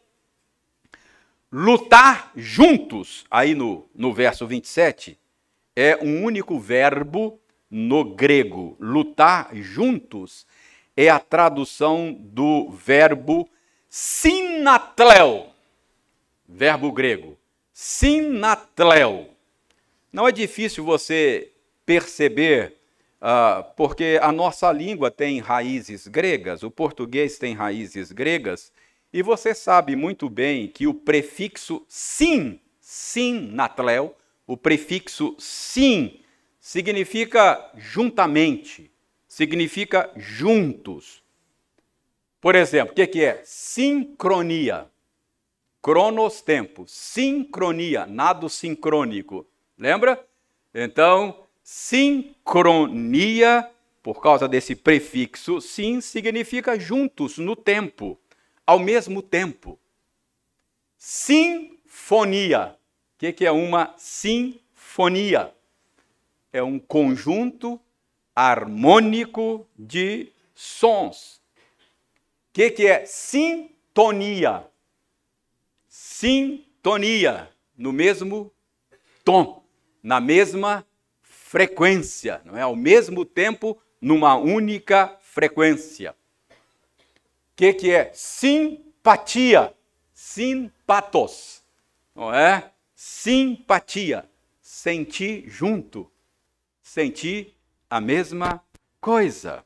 Lutar 1.50 2.30
juntos, 2.36 3.24
aí 3.30 3.54
no, 3.54 3.88
no 3.94 4.12
verso 4.12 4.46
27, 4.46 5.18
é 5.74 5.98
um 6.00 6.22
único 6.22 6.58
verbo 6.58 7.40
no 7.68 8.04
grego. 8.14 8.76
Lutar 8.78 9.50
juntos 9.54 10.46
é 10.96 11.08
a 11.08 11.18
tradução 11.18 12.12
do 12.18 12.70
verbo 12.70 13.48
sinatleo, 13.88 15.46
verbo 16.48 16.90
grego 16.90 17.36
sinatleo. 17.78 19.28
Não 20.10 20.26
é 20.26 20.32
difícil 20.32 20.82
você 20.82 21.52
perceber, 21.84 22.78
uh, 23.20 23.62
porque 23.76 24.18
a 24.22 24.32
nossa 24.32 24.72
língua 24.72 25.10
tem 25.10 25.40
raízes 25.40 26.06
gregas, 26.06 26.62
o 26.62 26.70
português 26.70 27.36
tem 27.36 27.52
raízes 27.52 28.12
gregas, 28.12 28.72
e 29.12 29.22
você 29.22 29.54
sabe 29.54 29.94
muito 29.94 30.30
bem 30.30 30.68
que 30.68 30.86
o 30.86 30.94
prefixo 30.94 31.84
sim, 31.86 32.58
sinatleo, 32.80 34.14
o 34.46 34.56
prefixo 34.56 35.36
sim, 35.38 36.20
significa 36.58 37.72
juntamente, 37.76 38.90
significa 39.36 40.10
juntos. 40.16 41.22
Por 42.40 42.54
exemplo, 42.54 42.92
o 42.92 42.94
que 42.94 43.22
é 43.22 43.42
sincronia? 43.44 44.90
Cronos, 45.82 46.40
tempo. 46.40 46.86
Sincronia, 46.88 48.06
nado 48.06 48.48
sincrônico. 48.48 49.46
Lembra? 49.76 50.26
Então, 50.74 51.38
sincronia, 51.62 52.10
por 54.02 54.22
causa 54.22 54.48
desse 54.48 54.74
prefixo 54.74 55.60
sim, 55.60 56.00
significa 56.00 56.80
juntos 56.80 57.36
no 57.36 57.54
tempo, 57.54 58.18
ao 58.66 58.78
mesmo 58.78 59.20
tempo. 59.20 59.78
Sinfonia. 60.96 62.74
O 63.14 63.18
que, 63.18 63.34
que 63.34 63.44
é 63.44 63.52
uma 63.52 63.92
sinfonia? 63.98 65.52
É 66.50 66.62
um 66.62 66.78
conjunto 66.78 67.78
harmônico 68.36 69.66
de 69.76 70.30
sons. 70.54 71.40
O 72.50 72.52
que, 72.52 72.70
que 72.70 72.86
é 72.86 73.04
sintonia? 73.06 74.70
sintonia, 75.96 77.50
no 77.76 77.92
mesmo 77.92 78.52
tom, 79.24 79.64
na 80.02 80.20
mesma 80.20 80.86
frequência, 81.20 82.40
não 82.44 82.56
é? 82.56 82.62
Ao 82.62 82.76
mesmo 82.76 83.24
tempo, 83.24 83.80
numa 84.00 84.36
única 84.36 85.16
frequência. 85.20 86.14
O 86.50 86.54
que, 87.56 87.72
que 87.72 87.90
é 87.90 88.10
simpatia? 88.14 89.74
Simpatos, 90.14 91.62
não 92.14 92.32
é? 92.32 92.70
Simpatia, 92.94 94.28
sentir 94.60 95.44
junto, 95.48 96.10
sentir 96.82 97.55
a 97.88 98.00
mesma 98.00 98.62
coisa. 99.00 99.64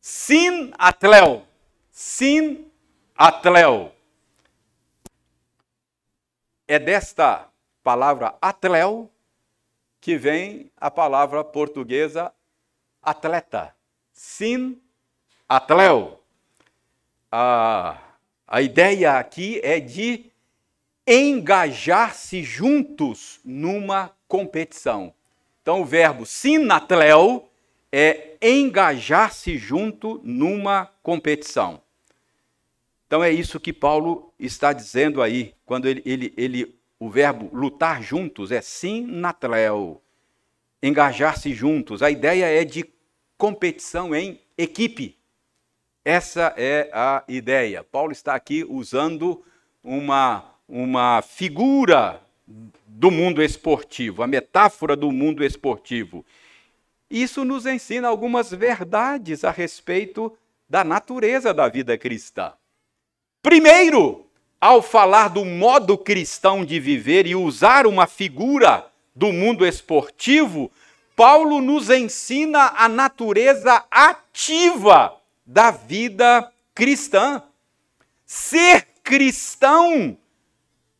Sin 0.00 0.72
atleu, 0.78 1.46
sin 1.90 2.70
atleu 3.16 3.92
é 6.66 6.78
desta 6.78 7.48
palavra 7.82 8.34
atleu 8.40 9.10
que 10.00 10.16
vem 10.16 10.70
a 10.76 10.90
palavra 10.90 11.44
portuguesa 11.44 12.32
atleta. 13.02 13.74
Sim, 14.12 14.80
atleu. 15.48 16.20
A, 17.30 17.98
a 18.46 18.62
ideia 18.62 19.18
aqui 19.18 19.60
é 19.62 19.80
de 19.80 20.32
engajar-se 21.06 22.42
juntos 22.42 23.38
numa 23.44 24.10
competição. 24.26 25.14
Então, 25.62 25.80
o 25.80 25.84
verbo 25.84 26.26
sinatleu 26.26 27.48
é 27.90 28.36
engajar-se 28.42 29.56
junto 29.56 30.20
numa 30.24 30.86
competição. 31.02 31.80
Então 33.06 33.22
é 33.22 33.30
isso 33.30 33.60
que 33.60 33.74
Paulo 33.74 34.32
está 34.38 34.72
dizendo 34.72 35.20
aí, 35.20 35.54
quando 35.66 35.86
ele, 35.86 36.02
ele, 36.06 36.32
ele 36.34 36.74
o 36.98 37.10
verbo 37.10 37.54
lutar 37.54 38.02
juntos 38.02 38.50
é 38.50 38.62
sinatleo, 38.62 40.00
engajar-se 40.82 41.52
juntos. 41.52 42.02
A 42.02 42.10
ideia 42.10 42.46
é 42.46 42.64
de 42.64 42.90
competição 43.36 44.14
em 44.14 44.40
equipe. 44.56 45.18
Essa 46.02 46.54
é 46.56 46.88
a 46.90 47.22
ideia. 47.28 47.84
Paulo 47.84 48.12
está 48.12 48.34
aqui 48.34 48.64
usando 48.64 49.44
uma, 49.84 50.54
uma 50.66 51.20
figura 51.20 52.18
do 52.86 53.10
mundo 53.10 53.42
esportivo, 53.42 54.22
a 54.22 54.26
metáfora 54.26 54.94
do 54.94 55.10
mundo 55.10 55.44
esportivo. 55.44 56.24
Isso 57.10 57.44
nos 57.44 57.66
ensina 57.66 58.08
algumas 58.08 58.50
verdades 58.50 59.44
a 59.44 59.50
respeito 59.50 60.36
da 60.68 60.84
natureza 60.84 61.52
da 61.52 61.68
vida 61.68 61.98
cristã. 61.98 62.52
Primeiro, 63.42 64.26
ao 64.60 64.80
falar 64.80 65.28
do 65.28 65.44
modo 65.44 65.98
cristão 65.98 66.64
de 66.64 66.78
viver 66.78 67.26
e 67.26 67.34
usar 67.34 67.86
uma 67.86 68.06
figura 68.06 68.86
do 69.14 69.32
mundo 69.32 69.66
esportivo, 69.66 70.70
Paulo 71.16 71.60
nos 71.60 71.90
ensina 71.90 72.72
a 72.76 72.88
natureza 72.88 73.84
ativa 73.90 75.14
da 75.44 75.70
vida 75.70 76.50
cristã. 76.74 77.42
Ser 78.24 78.86
cristão 79.02 80.16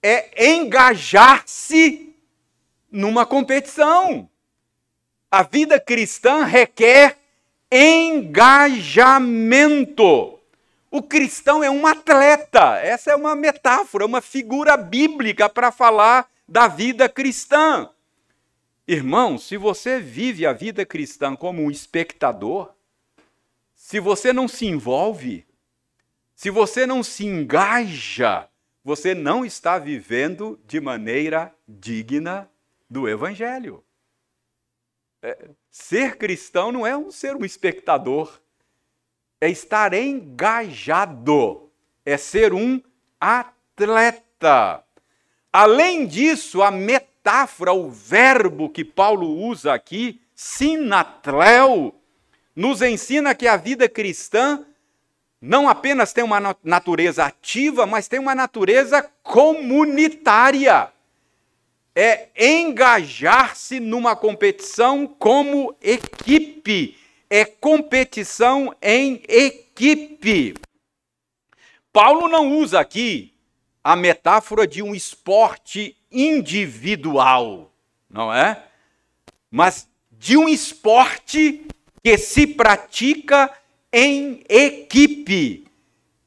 é 0.03 0.53
engajar-se 0.53 2.15
numa 2.91 3.25
competição. 3.25 4.29
A 5.31 5.43
vida 5.43 5.79
cristã 5.81 6.45
requer 6.45 7.19
engajamento. 7.71 8.39
O 10.91 11.03
cristão 11.03 11.65
é 11.65 11.71
um 11.71 11.87
atleta. 11.87 12.79
Essa 12.81 13.13
é 13.13 13.17
uma 13.17 13.35
metáfora, 13.35 14.05
uma 14.05 14.21
figura 14.21 14.77
bíblica 14.77 15.49
para 15.49 15.73
falar 15.73 16.29
da 16.47 16.69
vida 16.69 17.09
cristã. 17.09 17.89
Irmão, 18.87 19.39
se 19.39 19.57
você 19.57 19.99
vive 20.01 20.45
a 20.45 20.53
vida 20.53 20.85
cristã 20.85 21.35
como 21.35 21.63
um 21.63 21.71
espectador, 21.71 22.75
se 23.75 23.99
você 23.99 24.35
não 24.35 24.47
se 24.47 24.67
envolve, 24.67 25.47
se 26.35 26.51
você 26.51 26.85
não 26.85 27.03
se 27.03 27.25
engaja, 27.25 28.49
você 28.85 29.15
não 29.15 29.45
está 29.45 29.79
vivendo 29.79 30.61
de 30.67 30.81
maneira 30.81 31.55
digna 31.69 32.51
do 32.91 33.09
Evangelho. 33.09 33.85
É, 35.23 35.51
ser 35.71 36.17
cristão 36.17 36.73
não 36.73 36.87
é 36.87 36.97
um 36.97 37.11
ser 37.11 37.37
um 37.37 37.45
espectador, 37.45 38.41
é 39.41 39.49
estar 39.49 39.95
engajado, 39.95 41.71
é 42.05 42.17
ser 42.17 42.53
um 42.53 42.81
atleta. 43.21 44.85
Além 45.53 46.07
disso, 46.07 46.63
a 46.63 46.71
metáfora, 46.71 47.73
o 47.73 47.91
verbo 47.91 48.69
que 48.69 48.85
Paulo 48.85 49.29
usa 49.29 49.73
aqui, 49.73 50.21
sinatleo, 50.35 51.95
nos 52.55 52.83
ensina 52.83 53.35
que 53.35 53.47
a 53.47 53.57
vida 53.57 53.89
cristã 53.89 54.67
não 55.43 55.69
apenas 55.69 56.13
tem 56.13 56.23
uma 56.23 56.57
natureza 56.63 57.25
ativa, 57.25 57.85
mas 57.85 58.07
tem 58.07 58.21
uma 58.21 58.33
natureza 58.33 59.03
comunitária. 59.25 60.93
É 61.97 62.29
engajar-se 62.39 63.81
numa 63.81 64.15
competição 64.15 65.05
como 65.05 65.75
equipe. 65.83 66.97
É 67.29 67.45
competição 67.45 68.73
em 68.81 69.21
equipe. 69.29 70.55
Paulo 71.93 72.29
não 72.29 72.57
usa 72.57 72.79
aqui 72.79 73.35
a 73.83 73.97
metáfora 73.97 74.65
de 74.65 74.81
um 74.81 74.95
esporte 74.95 75.97
individual, 76.09 77.73
não 78.09 78.33
é? 78.33 78.63
Mas 79.51 79.89
de 80.13 80.37
um 80.37 80.49
esporte 80.49 81.67
que 82.01 82.17
se 82.17 82.47
pratica 82.47 83.51
em 83.93 84.43
equipe. 84.49 85.67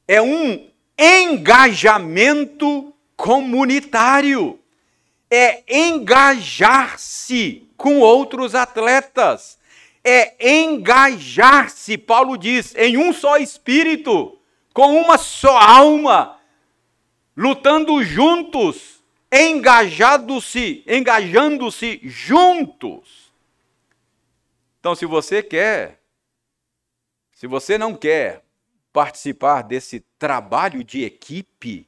É 0.06 0.22
um 0.22 0.68
engajamento 0.96 2.94
comunitário. 3.16 4.60
É 5.28 5.64
engajar-se 5.68 7.68
com 7.76 7.98
outros 7.98 8.54
atletas. 8.54 9.58
É 10.04 10.62
engajar-se, 10.62 11.98
Paulo 11.98 12.36
diz, 12.36 12.72
em 12.76 12.96
um 12.96 13.12
só 13.12 13.38
espírito, 13.38 14.38
com 14.72 15.00
uma 15.00 15.18
só 15.18 15.58
alma, 15.58 16.38
lutando 17.36 18.04
juntos, 18.04 19.02
engajados-se, 19.32 20.84
engajando-se 20.86 22.00
juntos. 22.04 23.32
Então, 24.78 24.94
se 24.94 25.04
você 25.04 25.42
quer 25.42 25.98
se 27.36 27.46
você 27.46 27.76
não 27.76 27.94
quer 27.94 28.42
participar 28.90 29.60
desse 29.60 30.00
trabalho 30.18 30.82
de 30.82 31.04
equipe, 31.04 31.86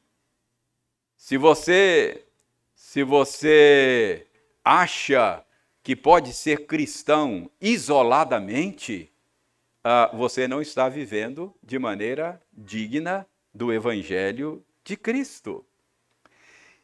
se 1.17 1.39
você 1.39 2.27
se 2.75 3.03
você 3.03 4.27
acha 4.63 5.43
que 5.83 5.97
pode 5.97 6.35
ser 6.35 6.67
cristão 6.67 7.51
isoladamente, 7.59 9.11
uh, 9.83 10.15
você 10.15 10.47
não 10.47 10.61
está 10.61 10.87
vivendo 10.87 11.55
de 11.63 11.79
maneira 11.79 12.43
digna 12.53 13.27
do 13.55 13.73
Evangelho 13.73 14.63
de 14.85 14.99
Cristo. 14.99 15.65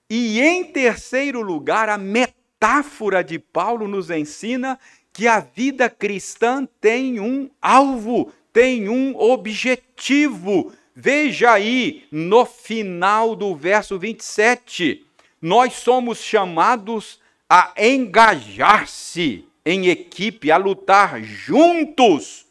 E 0.09 0.41
em 0.41 0.65
terceiro 0.73 1.43
lugar, 1.43 1.91
a 1.91 1.99
metáfora 1.99 3.23
de 3.23 3.39
Paulo 3.39 3.87
nos 3.87 4.09
ensina 4.09 4.81
que 5.13 5.29
a 5.29 5.41
vida 5.41 5.91
cristã 5.91 6.67
tem 6.81 7.21
um 7.21 7.51
alvo, 7.61 8.33
tem 8.55 8.89
um 8.89 9.15
objetivo. 9.17 10.73
Veja 10.95 11.53
aí 11.53 12.07
no 12.13 12.47
final 12.47 13.35
do 13.35 13.53
verso 13.57 13.99
27, 13.99 15.05
nós 15.43 15.73
somos 15.75 16.21
chamados 16.23 17.21
a 17.51 17.75
engajar-se 17.77 19.49
em 19.67 19.89
equipe, 19.89 20.53
a 20.53 20.57
lutar 20.57 21.21
juntos 21.21 22.47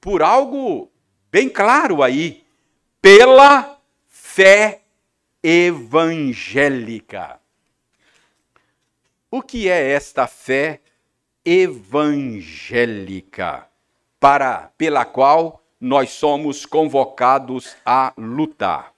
por 0.00 0.22
algo 0.22 0.90
bem 1.30 1.50
claro 1.50 2.02
aí, 2.02 2.42
pela 3.02 3.78
fé 4.08 4.80
evangélica. 5.42 7.38
O 9.30 9.42
que 9.42 9.68
é 9.68 9.90
esta 9.90 10.26
fé 10.26 10.80
evangélica? 11.44 12.56
Para 14.28 14.72
pela 14.76 15.04
qual 15.04 15.64
nós 15.80 16.10
somos 16.10 16.66
convocados 16.66 17.76
a 17.86 18.12
lutar. 18.18 18.92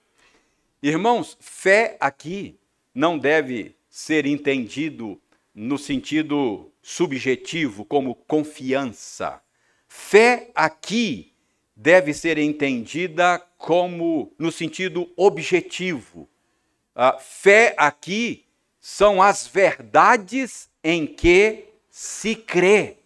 Irmãos, 0.81 1.37
fé 1.39 1.97
aqui 1.99 2.57
não 2.95 3.15
deve 3.15 3.75
ser 3.91 4.25
entendido 4.25 5.21
no 5.53 5.77
sentido 5.77 6.71
subjetivo 6.81 7.85
como 7.85 8.15
confiança. 8.15 9.39
Fé 9.87 10.49
aqui 10.55 11.31
deve 11.75 12.11
ser 12.11 12.39
entendida 12.39 13.37
como 13.55 14.33
no 14.39 14.51
sentido 14.51 15.07
objetivo. 15.15 16.27
A 16.95 17.19
fé 17.19 17.75
aqui 17.77 18.47
são 18.81 19.21
as 19.21 19.45
verdades 19.45 20.71
em 20.83 21.05
que 21.05 21.65
se 21.87 22.35
crê, 22.35 22.97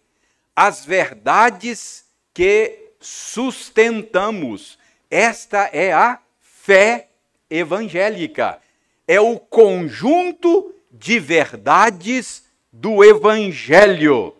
as 0.56 0.86
verdades 0.86 2.03
que 2.34 2.90
sustentamos. 3.00 4.78
Esta 5.08 5.70
é 5.72 5.92
a 5.92 6.20
fé 6.40 7.08
evangélica. 7.48 8.60
É 9.06 9.20
o 9.20 9.38
conjunto 9.38 10.74
de 10.90 11.20
verdades 11.20 12.44
do 12.72 13.04
evangelho. 13.04 14.34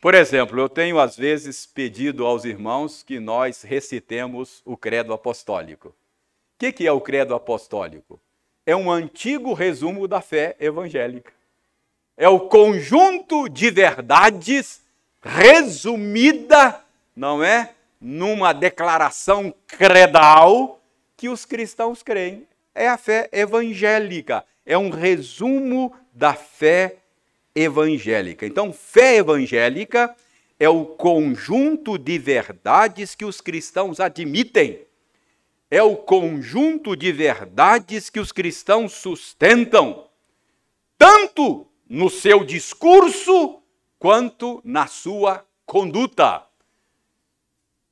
Por 0.00 0.14
exemplo, 0.14 0.60
eu 0.60 0.68
tenho 0.68 1.00
às 1.00 1.16
vezes 1.16 1.66
pedido 1.66 2.24
aos 2.24 2.44
irmãos 2.44 3.02
que 3.02 3.18
nós 3.18 3.62
recitemos 3.62 4.62
o 4.64 4.76
credo 4.76 5.12
apostólico. 5.12 5.88
O 5.88 5.94
que, 6.58 6.86
é 6.86 6.92
o 6.92 7.00
credo 7.00 7.34
apostólico? 7.34 8.20
É 8.64 8.76
um 8.76 8.90
antigo 8.90 9.54
resumo 9.54 10.06
da 10.06 10.20
fé 10.20 10.56
evangélica. 10.60 11.32
É 12.16 12.28
o 12.28 12.40
conjunto 12.40 13.48
de 13.48 13.70
verdades 13.70 14.82
resumida, 15.28 16.80
não 17.14 17.44
é? 17.44 17.74
Numa 18.00 18.54
declaração 18.54 19.54
credal 19.66 20.80
que 21.16 21.28
os 21.28 21.44
cristãos 21.44 22.02
creem. 22.02 22.46
É 22.74 22.88
a 22.88 22.96
fé 22.96 23.28
evangélica, 23.30 24.44
é 24.64 24.78
um 24.78 24.88
resumo 24.88 25.94
da 26.14 26.32
fé 26.32 26.96
evangélica. 27.54 28.46
Então, 28.46 28.72
fé 28.72 29.16
evangélica 29.16 30.14
é 30.58 30.68
o 30.68 30.84
conjunto 30.86 31.98
de 31.98 32.18
verdades 32.18 33.14
que 33.14 33.24
os 33.24 33.40
cristãos 33.40 34.00
admitem. 34.00 34.80
É 35.70 35.82
o 35.82 35.96
conjunto 35.96 36.96
de 36.96 37.12
verdades 37.12 38.08
que 38.08 38.20
os 38.20 38.32
cristãos 38.32 38.92
sustentam, 38.94 40.06
tanto 40.96 41.66
no 41.86 42.08
seu 42.08 42.42
discurso 42.42 43.60
quanto 43.98 44.60
na 44.64 44.86
sua 44.86 45.44
conduta. 45.66 46.44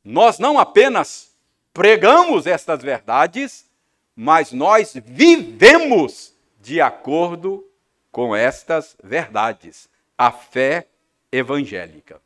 Nós 0.05 0.39
não 0.39 0.59
apenas 0.59 1.35
pregamos 1.73 2.47
estas 2.47 2.83
verdades, 2.83 3.69
mas 4.15 4.53
nós 4.53 4.95
vivemos 5.05 6.33
de 6.61 6.81
acordo 6.81 7.69
com 8.11 8.35
estas 8.35 8.97
verdades, 9.03 9.89
a 10.17 10.33
fé 10.33 10.89
evangélica. 11.31 12.21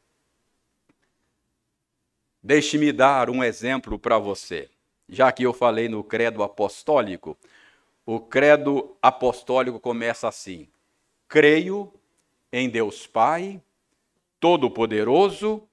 Deixe-me 2.42 2.92
dar 2.92 3.28
um 3.28 3.42
exemplo 3.42 3.98
para 3.98 4.18
você. 4.18 4.70
Já 5.08 5.32
que 5.32 5.42
eu 5.42 5.52
falei 5.52 5.88
no 5.88 6.04
credo 6.04 6.42
apostólico, 6.42 7.36
o 8.06 8.20
credo 8.20 8.96
apostólico 9.02 9.80
começa 9.80 10.28
assim: 10.28 10.68
Creio 11.28 11.92
em 12.52 12.70
Deus 12.70 13.06
Pai, 13.06 13.60
Todo-Poderoso, 14.40 15.68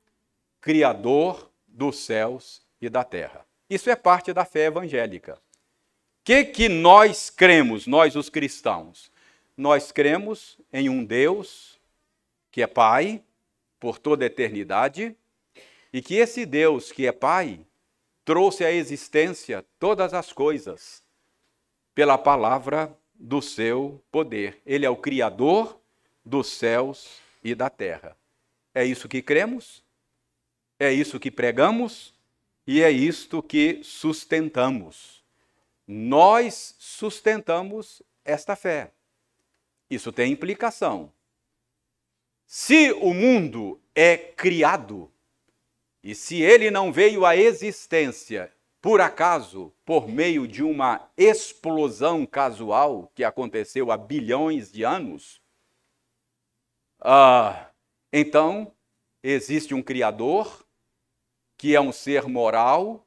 Criador 0.62 1.50
dos 1.68 2.00
céus 2.00 2.62
e 2.82 2.90
da 2.90 3.04
terra. 3.04 3.46
Isso 3.70 3.90
é 3.90 3.96
parte 3.96 4.34
da 4.34 4.46
fé 4.46 4.66
evangélica. 4.66 5.36
O 5.36 5.40
que, 6.24 6.44
que 6.44 6.70
nós 6.70 7.30
cremos, 7.30 7.88
nós 7.88 8.16
os 8.16 8.30
cristãos? 8.30 9.10
Nós 9.56 9.92
cremos 9.92 10.58
em 10.72 10.90
um 10.90 11.04
Deus 11.04 11.80
que 12.52 12.62
é 12.62 12.68
Pai, 12.68 13.24
por 13.80 14.00
toda 14.00 14.26
a 14.26 14.28
eternidade 14.28 15.16
e 15.94 16.02
que 16.02 16.16
esse 16.16 16.46
Deus, 16.46 16.92
que 16.92 17.06
é 17.06 17.12
Pai, 17.12 17.60
trouxe 18.26 18.66
à 18.66 18.72
existência 18.72 19.64
todas 19.80 20.14
as 20.14 20.34
coisas 20.34 21.04
pela 21.94 22.18
palavra 22.18 22.94
do 23.14 23.42
seu 23.42 24.04
poder. 24.12 24.62
Ele 24.66 24.86
é 24.86 24.90
o 24.90 24.98
Criador 24.98 25.80
dos 26.26 26.48
céus 26.48 27.20
e 27.44 27.56
da 27.56 27.70
terra. 27.70 28.17
É 28.78 28.86
isso 28.86 29.10
que 29.10 29.24
cremos, 29.24 29.84
é 30.78 30.94
isso 30.94 31.20
que 31.20 31.32
pregamos 31.32 32.14
e 32.68 32.84
é 32.84 32.92
isto 32.92 33.42
que 33.42 33.82
sustentamos. 33.84 35.26
Nós 35.88 36.76
sustentamos 36.78 38.04
esta 38.24 38.56
fé. 38.56 38.92
Isso 39.90 40.12
tem 40.12 40.32
implicação. 40.32 41.12
Se 42.46 42.92
o 42.92 43.16
mundo 43.16 43.82
é 43.96 44.16
criado 44.16 45.12
e 46.04 46.14
se 46.14 46.44
ele 46.44 46.70
não 46.70 46.94
veio 46.94 47.26
à 47.26 47.36
existência 47.36 48.54
por 48.80 49.02
acaso, 49.02 49.74
por 49.84 50.08
meio 50.08 50.48
de 50.48 50.62
uma 50.62 51.10
explosão 51.18 52.28
casual 52.28 53.12
que 53.16 53.24
aconteceu 53.24 53.92
há 53.92 53.98
bilhões 53.98 54.72
de 54.72 54.84
anos, 54.84 55.42
ah, 57.02 57.72
então 58.12 58.72
existe 59.22 59.74
um 59.74 59.82
Criador 59.82 60.66
que 61.58 61.76
é 61.76 61.82
um 61.82 61.92
ser 61.92 62.28
moral 62.28 63.06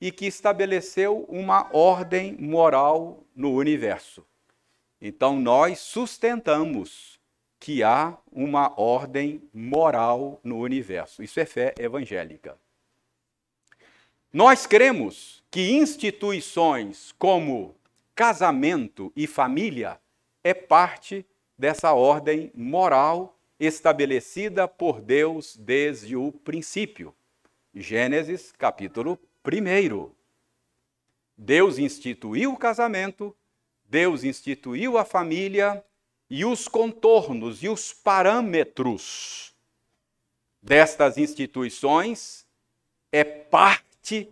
e 0.00 0.10
que 0.10 0.26
estabeleceu 0.26 1.26
uma 1.28 1.68
ordem 1.76 2.36
moral 2.38 3.22
no 3.34 3.52
universo. 3.52 4.24
Então 5.00 5.38
nós 5.38 5.78
sustentamos 5.80 7.20
que 7.58 7.82
há 7.82 8.16
uma 8.32 8.72
ordem 8.80 9.42
moral 9.52 10.40
no 10.42 10.58
universo. 10.58 11.22
Isso 11.22 11.38
é 11.38 11.44
fé 11.44 11.74
evangélica. 11.78 12.56
Nós 14.32 14.66
cremos 14.66 15.42
que 15.50 15.72
instituições 15.72 17.12
como 17.18 17.74
casamento 18.14 19.12
e 19.14 19.26
família 19.26 20.00
é 20.42 20.54
parte 20.54 21.26
dessa 21.58 21.92
ordem 21.92 22.50
moral 22.54 23.36
estabelecida 23.60 24.66
por 24.66 25.02
Deus 25.02 25.54
desde 25.54 26.16
o 26.16 26.32
princípio. 26.32 27.14
Gênesis 27.74 28.50
capítulo 28.50 29.18
1. 29.46 30.10
Deus 31.36 31.78
instituiu 31.78 32.54
o 32.54 32.56
casamento, 32.56 33.36
Deus 33.84 34.24
instituiu 34.24 34.96
a 34.96 35.04
família 35.04 35.84
e 36.28 36.42
os 36.44 36.66
contornos 36.66 37.62
e 37.62 37.68
os 37.68 37.92
parâmetros 37.92 39.54
destas 40.62 41.18
instituições 41.18 42.46
é 43.12 43.24
parte 43.24 44.28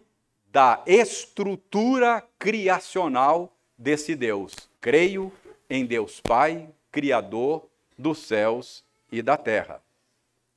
da 0.51 0.83
estrutura 0.87 2.27
criacional 2.39 3.55
desse 3.77 4.17
Deus. 4.17 4.55
Creio 4.81 5.31
em 5.69 5.85
Deus 5.85 6.21
Pai, 6.21 6.69
Criador 6.91 7.69
dos 7.99 8.19
céus 8.19 8.88
e 9.11 9.23
da 9.23 9.37
terra. 9.37 9.83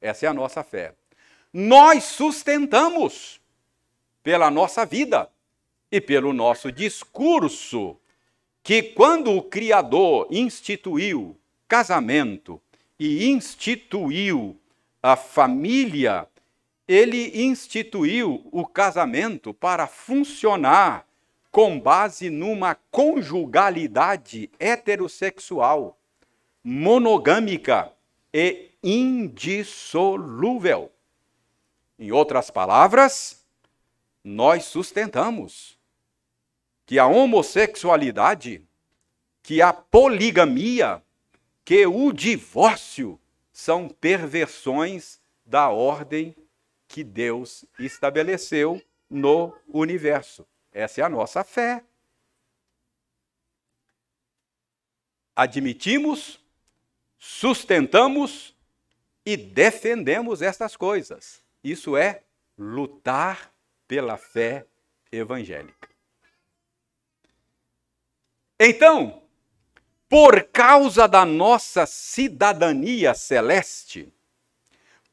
Essa 0.02 0.26
é 0.26 0.30
a 0.30 0.34
nossa 0.34 0.64
fé. 0.64 0.94
Nós 1.54 2.06
sustentamos 2.06 3.40
pela 4.24 4.50
nossa 4.50 4.86
vida 4.86 5.30
e 5.92 6.00
pelo 6.00 6.34
nosso 6.34 6.72
discurso 6.72 7.98
que 8.64 8.84
quando 8.84 9.32
o 9.32 9.42
Criador 9.42 10.28
instituiu 10.30 11.38
casamento 11.68 12.62
e 13.00 13.30
instituiu 13.30 14.58
a 15.02 15.16
família, 15.16 16.28
ele 16.88 17.44
instituiu 17.44 18.48
o 18.52 18.66
casamento 18.66 19.54
para 19.54 19.88
funcionar 19.88 21.06
com 21.52 21.80
base 21.80 22.30
numa 22.30 22.76
conjugalidade 22.76 24.50
heterossexual, 24.60 25.98
monogâmica 26.64 27.92
e 28.34 28.72
indissolúvel. 28.84 30.92
Em 31.98 32.12
outras 32.12 32.50
palavras, 32.50 33.46
nós 34.24 34.66
sustentamos 34.66 35.78
que 36.86 37.00
a 37.00 37.06
homossexualidade, 37.06 38.68
que 39.44 39.62
a 39.62 39.72
poligamia, 39.72 41.02
que 41.64 41.86
o 41.86 42.12
divórcio 42.12 43.20
são 43.54 43.88
perversões 43.88 45.22
da 45.46 45.70
ordem 45.70 46.36
que 46.88 47.04
Deus 47.04 47.64
estabeleceu 47.80 48.82
no 49.10 49.56
universo. 49.68 50.46
Essa 50.72 51.02
é 51.02 51.04
a 51.04 51.10
nossa 51.10 51.44
fé. 51.44 51.84
Admitimos, 55.36 56.41
sustentamos 57.24 58.58
e 59.24 59.38
defendemos 59.38 60.42
estas 60.42 60.76
coisas. 60.76 61.44
Isso 61.64 61.96
é 61.96 62.24
lutar 62.58 63.54
pela 63.88 64.18
fé 64.18 64.66
evangélica. 65.12 65.88
Então, 68.60 69.22
por 70.10 70.44
causa 70.46 71.08
da 71.08 71.24
nossa 71.24 71.86
cidadania 71.86 73.14
celeste, 73.14 74.12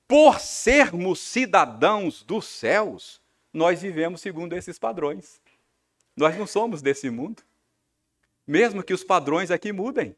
por 0.07 0.41
sermos 0.41 1.21
cidadãos 1.21 2.23
dos 2.23 2.47
céus, 2.47 3.21
nós 3.53 3.83
vivemos 3.83 4.23
segundo 4.23 4.55
esses 4.55 4.79
padrões. 4.79 5.43
Nós 6.17 6.39
não 6.39 6.47
somos 6.47 6.81
desse 6.81 7.11
mundo, 7.11 7.43
mesmo 8.47 8.83
que 8.83 8.95
os 8.95 9.05
padrões 9.05 9.51
aqui 9.51 9.73
mudem. 9.73 10.17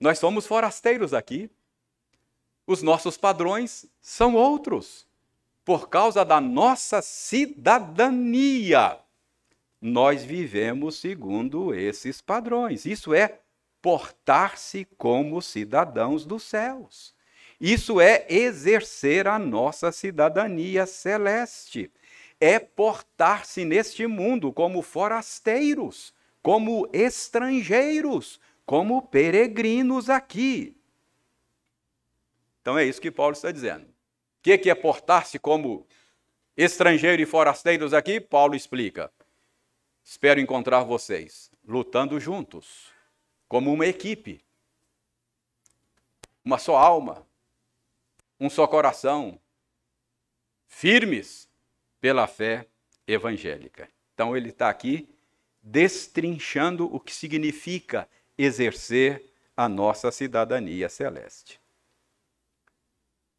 Nós 0.00 0.18
somos 0.18 0.46
forasteiros 0.46 1.14
aqui. 1.14 1.50
Os 2.66 2.82
nossos 2.82 3.16
padrões 3.16 3.86
são 4.00 4.34
outros. 4.34 5.06
Por 5.64 5.88
causa 5.88 6.24
da 6.24 6.40
nossa 6.40 7.02
cidadania 7.02 8.98
nós 9.80 10.24
vivemos 10.24 10.96
segundo 10.96 11.74
esses 11.74 12.20
padrões. 12.20 12.86
Isso 12.86 13.14
é 13.14 13.40
portar-se 13.80 14.84
como 14.96 15.40
cidadãos 15.40 16.24
dos 16.24 16.42
céus. 16.42 17.14
Isso 17.60 18.00
é 18.00 18.26
exercer 18.28 19.26
a 19.26 19.38
nossa 19.38 19.92
cidadania 19.92 20.86
celeste. 20.86 21.90
É 22.40 22.58
portar-se 22.58 23.64
neste 23.64 24.06
mundo 24.06 24.52
como 24.52 24.82
forasteiros, 24.82 26.12
como 26.42 26.88
estrangeiros, 26.92 28.40
como 28.66 29.00
peregrinos 29.00 30.10
aqui. 30.10 30.76
Então 32.60 32.76
é 32.76 32.84
isso 32.84 33.00
que 33.00 33.10
Paulo 33.10 33.32
está 33.32 33.50
dizendo. 33.50 33.86
O 33.86 34.42
que 34.42 34.68
é 34.68 34.74
portar-se 34.74 35.38
como 35.38 35.86
estrangeiro 36.56 37.22
e 37.22 37.26
forasteiros 37.26 37.94
aqui? 37.94 38.20
Paulo 38.20 38.54
explica 38.54 39.10
Espero 40.08 40.38
encontrar 40.38 40.84
vocês 40.84 41.50
lutando 41.66 42.20
juntos, 42.20 42.92
como 43.48 43.72
uma 43.72 43.86
equipe, 43.86 44.40
uma 46.44 46.58
só 46.58 46.76
alma, 46.76 47.26
um 48.38 48.48
só 48.48 48.68
coração, 48.68 49.40
firmes 50.68 51.48
pela 52.00 52.28
fé 52.28 52.68
evangélica. 53.04 53.90
Então, 54.14 54.36
ele 54.36 54.50
está 54.50 54.68
aqui 54.68 55.08
destrinchando 55.60 56.86
o 56.94 57.00
que 57.00 57.12
significa 57.12 58.08
exercer 58.36 59.32
a 59.56 59.68
nossa 59.68 60.10
cidadania 60.12 60.88
celeste. 60.88 61.60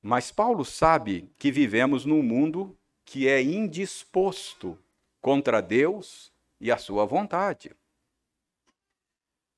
Mas 0.02 0.32
Paulo 0.32 0.64
sabe 0.64 1.30
que 1.38 1.52
vivemos 1.52 2.06
num 2.06 2.24
mundo 2.24 2.78
que 3.04 3.28
é 3.28 3.42
indisposto 3.42 4.78
contra 5.22 5.62
Deus 5.62 6.32
e 6.60 6.72
a 6.72 6.78
sua 6.78 7.06
vontade. 7.06 7.72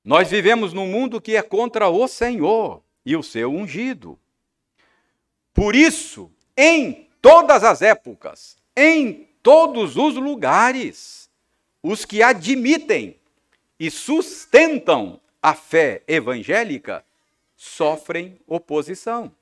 Nós 0.04 0.30
vivemos 0.30 0.72
num 0.72 0.86
mundo 0.86 1.20
que 1.20 1.36
é 1.36 1.42
contra 1.42 1.88
o 1.88 2.08
Senhor 2.08 2.82
e 3.04 3.16
o 3.16 3.22
seu 3.22 3.50
ungido. 3.52 4.18
Por 5.52 5.74
isso, 5.74 6.30
em 6.56 7.08
todas 7.20 7.64
as 7.64 7.82
épocas, 7.82 8.56
em 8.76 9.28
todos 9.42 9.96
os 9.96 10.14
lugares, 10.14 11.30
os 11.82 12.04
que 12.04 12.22
admitem 12.22 13.18
e 13.78 13.90
sustentam 13.90 15.20
a 15.42 15.54
fé 15.54 16.02
evangélica 16.06 17.04
sofrem 17.56 18.38
oposição. 18.46 19.32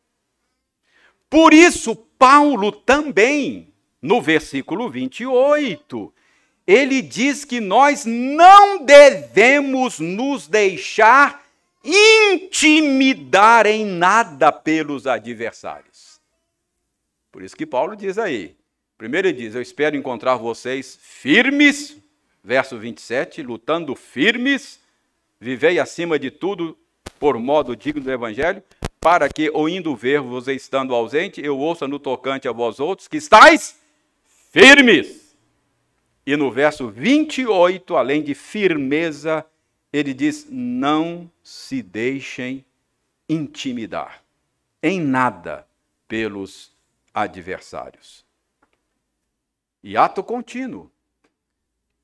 Por 1.31 1.53
isso, 1.53 1.95
Paulo 2.19 2.73
também, 2.73 3.73
no 4.01 4.21
versículo 4.21 4.91
28, 4.91 6.13
ele 6.67 7.01
diz 7.01 7.45
que 7.45 7.61
nós 7.61 8.05
não 8.05 8.85
devemos 8.85 9.99
nos 9.99 10.47
deixar 10.47 11.45
intimidar 11.85 13.67
em 13.67 13.87
nada 13.87 14.53
pelos 14.53 15.07
adversários. 15.07 16.21
Por 17.31 17.43
isso 17.43 17.57
que 17.57 17.67
Paulo 17.67 17.95
diz 17.97 18.19
aí. 18.19 18.57
Primeiro 18.97 19.29
ele 19.29 19.39
diz: 19.39 19.55
Eu 19.55 19.63
espero 19.63 19.97
encontrar 19.97 20.37
vocês 20.37 20.99
firmes, 21.01 21.97
verso 22.43 22.77
27, 22.77 23.43
lutando 23.43 23.95
firmes, 23.95 24.81
vivei 25.40 25.79
acima 25.79 26.18
de 26.18 26.31
tudo 26.31 26.77
por 27.18 27.38
modo 27.38 27.77
digno 27.77 28.03
do 28.03 28.11
evangelho, 28.11 28.62
para 29.01 29.29
que, 29.29 29.51
ou 29.51 29.68
indo 29.68 29.94
ver-vos 29.94 30.48
estando 30.48 30.94
ausente, 30.94 31.40
eu 31.40 31.59
ouça 31.59 31.87
no 31.87 31.98
tocante 31.98 32.48
a 32.48 32.53
vós 32.53 32.81
outros 32.81 33.07
que 33.07 33.16
estáis 33.16 33.79
firmes. 34.51 35.37
E 36.27 36.37
no 36.37 36.51
verso 36.51 36.88
28, 36.88 37.96
além 37.96 38.22
de 38.22 38.35
firmeza, 38.35 39.46
ele 39.92 40.12
diz: 40.12 40.46
Não 40.51 41.31
se 41.42 41.83
deixem 41.83 42.64
intimidar 43.29 44.22
em 44.83 45.01
nada 45.01 45.66
pelos 46.07 46.72
adversários. 47.12 48.24
E 49.83 49.96
ato 49.96 50.22
contínuo, 50.22 50.90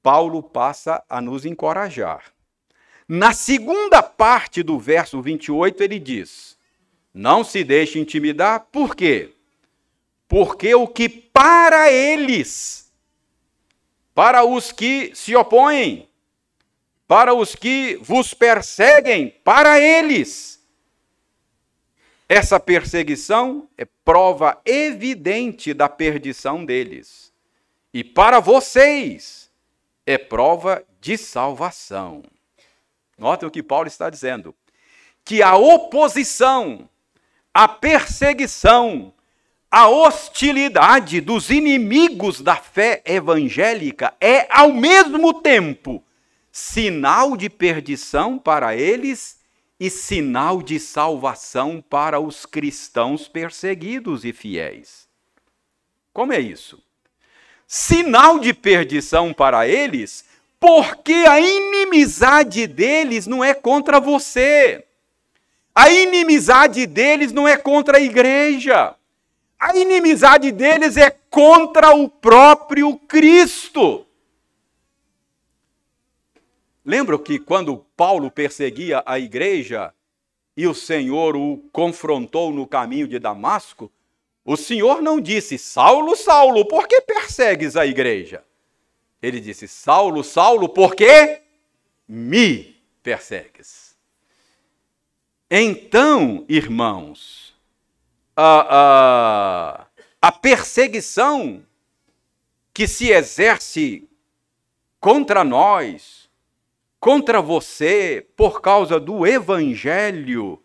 Paulo 0.03 0.43
passa 0.43 1.03
a 1.09 1.21
nos 1.21 1.45
encorajar. 1.45 2.34
Na 3.09 3.33
segunda 3.35 4.03
parte 4.03 4.63
do 4.63 4.79
verso 4.79 5.21
28, 5.21 5.83
ele 5.83 5.99
diz: 5.99 6.57
Não 7.13 7.45
se 7.45 7.63
deixe 7.63 7.99
intimidar, 7.99 8.67
por 8.73 8.97
quê? 8.97 9.31
Porque 10.27 10.75
o 10.75 10.89
que 10.89 11.09
para 11.09 11.93
eles, 11.93 12.91
para 14.15 14.45
os 14.45 14.73
que 14.73 15.13
se 15.15 15.37
opõem, 15.37 16.09
para 17.07 17.35
os 17.35 17.55
que 17.55 17.97
vos 18.01 18.33
perseguem, 18.33 19.29
para 19.45 19.79
eles, 19.79 20.65
essa 22.27 22.59
perseguição 22.59 23.69
é 23.77 23.85
prova 23.85 24.61
evidente 24.65 25.75
da 25.75 25.91
perdição 25.91 26.65
deles. 26.65 27.33
E 27.93 28.03
para 28.03 28.41
vocês 28.41 29.51
é 30.07 30.17
prova 30.17 30.83
de 31.01 31.19
salvação. 31.19 32.23
Notem 33.19 33.49
o 33.49 33.51
que 33.51 33.63
Paulo 33.63 33.89
está 33.89 34.11
dizendo: 34.11 34.55
que 35.25 35.43
a 35.43 35.57
oposição, 35.57 36.89
a 37.53 37.67
perseguição, 37.67 39.13
a 39.71 39.89
hostilidade 39.89 41.21
dos 41.21 41.51
inimigos 41.51 42.41
da 42.41 42.57
fé 42.57 43.03
evangélica 43.05 44.15
é, 44.21 44.47
ao 44.51 44.73
mesmo 44.73 45.35
tempo, 45.41 46.05
sinal 46.53 47.37
de 47.37 47.51
perdição 47.51 48.39
para 48.39 48.77
eles 48.77 49.41
e 49.81 49.91
sinal 49.91 50.63
de 50.63 50.79
salvação 50.79 51.83
para 51.83 52.21
os 52.21 52.47
cristãos 52.47 53.27
perseguidos 53.27 54.25
e 54.25 54.33
fiéis. 54.33 55.09
Como 56.13 56.33
é 56.33 56.39
isso? 56.39 56.81
Sinal 57.67 58.39
de 58.39 58.55
perdição 58.55 59.33
para 59.33 59.67
eles, 59.67 60.25
porque 60.65 61.13
a 61.13 61.39
inimizade 61.39 62.67
deles 62.67 63.27
não 63.27 63.45
é 63.45 63.53
contra 63.53 64.01
você. 64.01 64.83
A 65.75 65.91
inimizade 65.91 66.87
deles 66.87 67.33
não 67.33 67.47
é 67.47 67.55
contra 67.55 67.99
a 67.99 68.01
igreja. 68.01 68.95
A 69.61 69.77
inimizade 69.77 70.51
deles 70.51 70.97
é 70.97 71.11
contra 71.29 71.95
o 71.95 72.09
próprio 72.09 72.97
Cristo. 72.97 74.07
Lembra 76.83 77.19
que 77.19 77.39
quando 77.39 77.85
Paulo 77.95 78.31
perseguia 78.31 79.03
a 79.05 79.19
igreja 79.19 79.93
e 80.57 80.67
o 80.67 80.73
Senhor 80.73 81.37
o 81.37 81.59
confrontou 81.73 82.51
no 82.51 82.67
caminho 82.67 83.07
de 83.07 83.19
Damasco, 83.19 83.93
o 84.43 84.57
Senhor 84.57 85.03
não 85.03 85.21
disse, 85.21 85.59
Saulo, 85.59 86.17
Saulo, 86.17 86.67
por 86.67 86.89
que 86.89 87.03
persegues 87.03 87.77
a 87.77 87.85
igreja? 87.85 88.43
Ele 89.25 89.41
disse, 89.41 89.67
Saulo, 89.67 90.23
Saulo, 90.23 90.69
por 90.69 90.95
que 90.95 91.41
me 92.07 92.77
persegues? 93.03 93.97
Então, 95.51 96.45
irmãos, 96.47 97.55
a, 98.37 98.67
a, 99.81 99.87
a 100.21 100.33
perseguição 100.33 101.65
que 102.75 102.87
se 102.87 103.13
exerce 103.13 104.07
contra 105.01 105.43
nós, 105.43 106.29
contra 107.01 107.41
você 107.41 108.27
por 108.37 108.61
causa 108.61 109.01
do 109.01 109.27
Evangelho, 109.27 110.63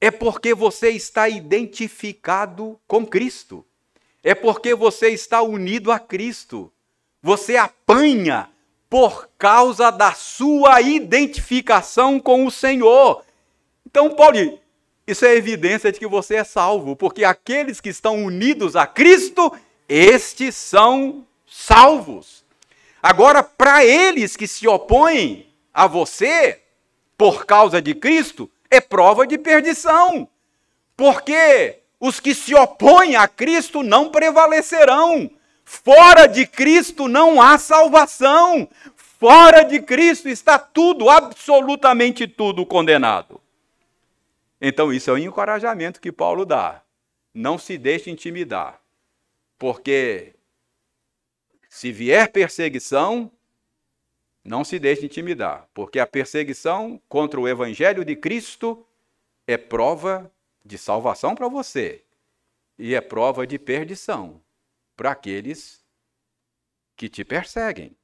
é 0.00 0.10
porque 0.10 0.54
você 0.54 0.90
está 0.90 1.28
identificado 1.28 2.80
com 2.88 3.06
Cristo. 3.06 3.64
É 4.24 4.34
porque 4.34 4.74
você 4.74 5.10
está 5.10 5.40
unido 5.40 5.92
a 5.92 6.00
Cristo. 6.00 6.72
Você 7.22 7.56
apanha 7.56 8.48
por 8.88 9.28
causa 9.38 9.90
da 9.90 10.12
sua 10.12 10.80
identificação 10.80 12.18
com 12.18 12.46
o 12.46 12.50
Senhor. 12.50 13.22
Então, 13.86 14.14
Paulo, 14.14 14.58
isso 15.06 15.24
é 15.24 15.34
evidência 15.34 15.90
de 15.90 15.98
que 15.98 16.06
você 16.06 16.36
é 16.36 16.44
salvo, 16.44 16.94
porque 16.94 17.24
aqueles 17.24 17.80
que 17.80 17.88
estão 17.88 18.24
unidos 18.24 18.76
a 18.76 18.86
Cristo, 18.86 19.52
estes 19.88 20.54
são 20.54 21.26
salvos. 21.46 22.44
Agora, 23.02 23.42
para 23.42 23.84
eles 23.84 24.36
que 24.36 24.46
se 24.46 24.66
opõem 24.68 25.46
a 25.72 25.86
você 25.86 26.60
por 27.16 27.46
causa 27.46 27.80
de 27.80 27.94
Cristo, 27.94 28.50
é 28.70 28.80
prova 28.80 29.26
de 29.26 29.38
perdição. 29.38 30.28
Porque 30.96 31.78
os 32.00 32.20
que 32.20 32.34
se 32.34 32.54
opõem 32.54 33.16
a 33.16 33.26
Cristo 33.26 33.82
não 33.82 34.10
prevalecerão. 34.10 35.30
Fora 35.70 36.26
de 36.26 36.46
Cristo 36.46 37.08
não 37.08 37.42
há 37.42 37.58
salvação. 37.58 38.70
Fora 38.96 39.62
de 39.64 39.82
Cristo 39.82 40.26
está 40.26 40.58
tudo, 40.58 41.10
absolutamente 41.10 42.26
tudo 42.26 42.64
condenado. 42.64 43.38
Então, 44.58 44.90
isso 44.90 45.10
é 45.10 45.12
o 45.12 45.18
encorajamento 45.18 46.00
que 46.00 46.10
Paulo 46.10 46.46
dá. 46.46 46.82
Não 47.34 47.58
se 47.58 47.76
deixe 47.76 48.10
intimidar, 48.10 48.80
porque 49.58 50.34
se 51.68 51.92
vier 51.92 52.32
perseguição, 52.32 53.30
não 54.42 54.64
se 54.64 54.78
deixe 54.78 55.04
intimidar, 55.04 55.68
porque 55.74 56.00
a 56.00 56.06
perseguição 56.06 56.98
contra 57.10 57.38
o 57.38 57.46
Evangelho 57.46 58.06
de 58.06 58.16
Cristo 58.16 58.86
é 59.46 59.58
prova 59.58 60.32
de 60.64 60.78
salvação 60.78 61.34
para 61.34 61.46
você 61.46 62.02
e 62.78 62.94
é 62.94 63.02
prova 63.02 63.46
de 63.46 63.58
perdição 63.58 64.40
para 64.98 65.12
aqueles 65.12 65.80
que 66.94 67.08
te 67.08 67.24
perseguem. 67.24 67.96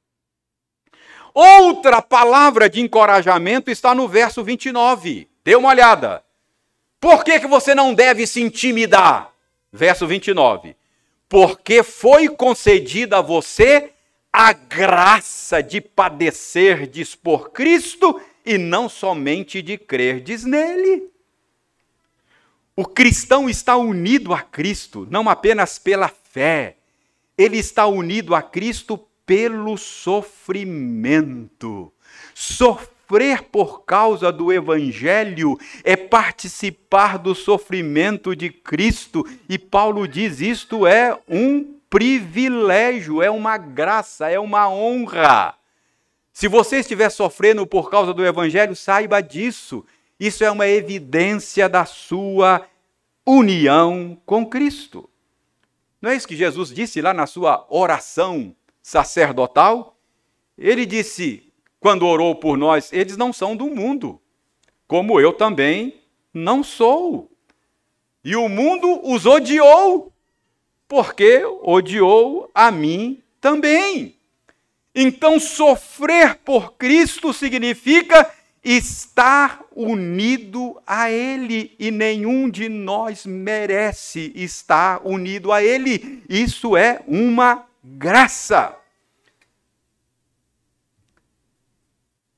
Outra 1.31 2.01
palavra 2.01 2.67
de 2.67 2.81
encorajamento 2.81 3.69
está 3.69 3.93
no 3.93 4.07
verso 4.07 4.43
29. 4.43 5.29
Dê 5.43 5.55
uma 5.55 5.69
olhada. 5.69 6.23
Por 6.99 7.23
que, 7.23 7.39
que 7.39 7.45
você 7.45 7.75
não 7.75 7.93
deve 7.93 8.25
se 8.25 8.41
intimidar? 8.41 9.31
Verso 9.71 10.07
29 10.07 10.75
porque 11.27 11.83
foi 11.83 12.29
concedida 12.29 13.17
a 13.17 13.21
você 13.21 13.91
a 14.31 14.53
graça 14.53 15.63
de 15.63 15.79
padecerdes 15.81 17.15
por 17.15 17.51
Cristo 17.51 18.21
e 18.45 18.57
não 18.57 18.87
somente 18.87 19.61
de 19.61 19.77
crerdes 19.77 20.43
nele. 20.43 21.09
O 22.75 22.85
cristão 22.85 23.49
está 23.49 23.77
unido 23.77 24.33
a 24.33 24.41
Cristo, 24.41 25.07
não 25.09 25.29
apenas 25.29 25.79
pela 25.79 26.09
fé, 26.09 26.75
ele 27.37 27.57
está 27.57 27.85
unido 27.87 28.33
a 28.33 28.41
Cristo 28.41 28.97
pelo 29.25 29.77
sofrimento. 29.77 31.91
Sofrer 32.33 33.43
por 33.43 33.83
causa 33.83 34.31
do 34.31 34.53
Evangelho 34.53 35.57
é 35.83 35.95
participar 35.95 37.17
do 37.17 37.33
sofrimento 37.35 38.35
de 38.35 38.49
Cristo, 38.49 39.25
e 39.49 39.57
Paulo 39.57 40.07
diz: 40.07 40.41
isto 40.41 40.85
é 40.87 41.17
um 41.27 41.75
privilégio, 41.89 43.21
é 43.21 43.29
uma 43.29 43.57
graça, 43.57 44.29
é 44.29 44.39
uma 44.39 44.69
honra. 44.69 45.55
Se 46.33 46.47
você 46.49 46.79
estiver 46.79 47.09
sofrendo 47.09 47.65
por 47.65 47.89
causa 47.89 48.13
do 48.13 48.25
Evangelho, 48.25 48.75
saiba 48.75 49.21
disso. 49.21 49.85
Isso 50.19 50.43
é 50.43 50.51
uma 50.51 50.67
evidência 50.67 51.69
da 51.69 51.85
sua 51.85 52.67
união 53.25 54.17
com 54.25 54.45
Cristo. 54.45 55.09
Não 56.05 56.11
é 56.11 56.15
isso 56.17 56.27
que 56.27 56.35
Jesus 56.35 56.69
disse 56.69 57.01
lá 57.01 57.15
na 57.15 57.25
sua 57.25 57.65
oração 57.67 58.55
sacerdotal? 58.79 59.97
Ele 60.55 60.85
disse: 60.85 61.51
quando 61.79 62.05
orou 62.05 62.35
por 62.35 62.59
nós, 62.59 62.93
eles 62.93 63.17
não 63.17 63.33
são 63.33 63.55
do 63.55 63.65
mundo, 63.65 64.21
como 64.87 65.19
eu 65.19 65.33
também 65.33 65.99
não 66.31 66.63
sou. 66.63 67.31
E 68.23 68.35
o 68.35 68.47
mundo 68.47 69.01
os 69.03 69.25
odiou, 69.25 70.13
porque 70.87 71.43
odiou 71.63 72.51
a 72.53 72.69
mim 72.69 73.23
também. 73.41 74.15
Então, 74.93 75.39
sofrer 75.39 76.35
por 76.35 76.73
Cristo 76.73 77.33
significa 77.33 78.31
estar 78.65 79.63
unido 79.75 80.81
a 80.87 81.11
Ele 81.11 81.75
e 81.77 81.91
nenhum 81.91 82.49
de 82.49 82.67
nós 82.67 83.23
merece 83.23 84.31
estar 84.35 85.05
unido 85.05 85.51
a 85.51 85.63
Ele. 85.63 86.23
Isso 86.27 86.75
é 86.75 87.03
uma 87.07 87.67
graça. 87.83 88.75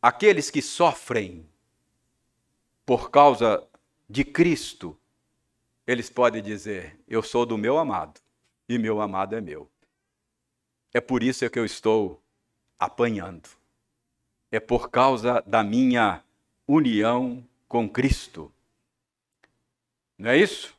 Aqueles 0.01 0.51
que 0.51 0.61
sofrem 0.61 1.47
por 2.85 3.09
causa 3.09 3.65
de 4.09 4.25
Cristo, 4.25 4.97
eles 5.85 6.09
podem 6.09 6.43
dizer: 6.43 6.99
Eu 7.07 7.23
sou 7.23 7.45
do 7.45 7.57
meu 7.57 7.77
amado 7.77 8.19
e 8.67 8.77
meu 8.77 8.99
amado 8.99 9.33
é 9.33 9.39
meu. 9.39 9.69
É 10.93 10.99
por 10.99 11.23
isso 11.23 11.49
que 11.49 11.57
eu 11.57 11.65
estou 11.65 12.21
apanhando 12.77 13.56
é 14.51 14.59
por 14.59 14.89
causa 14.89 15.41
da 15.45 15.63
minha 15.63 16.23
união 16.67 17.45
com 17.67 17.89
Cristo. 17.89 18.51
Não 20.17 20.31
é 20.31 20.37
isso? 20.37 20.75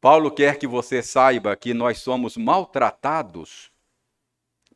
Paulo 0.00 0.30
quer 0.30 0.58
que 0.58 0.66
você 0.66 1.02
saiba 1.02 1.56
que 1.56 1.74
nós 1.74 1.98
somos 1.98 2.36
maltratados 2.36 3.72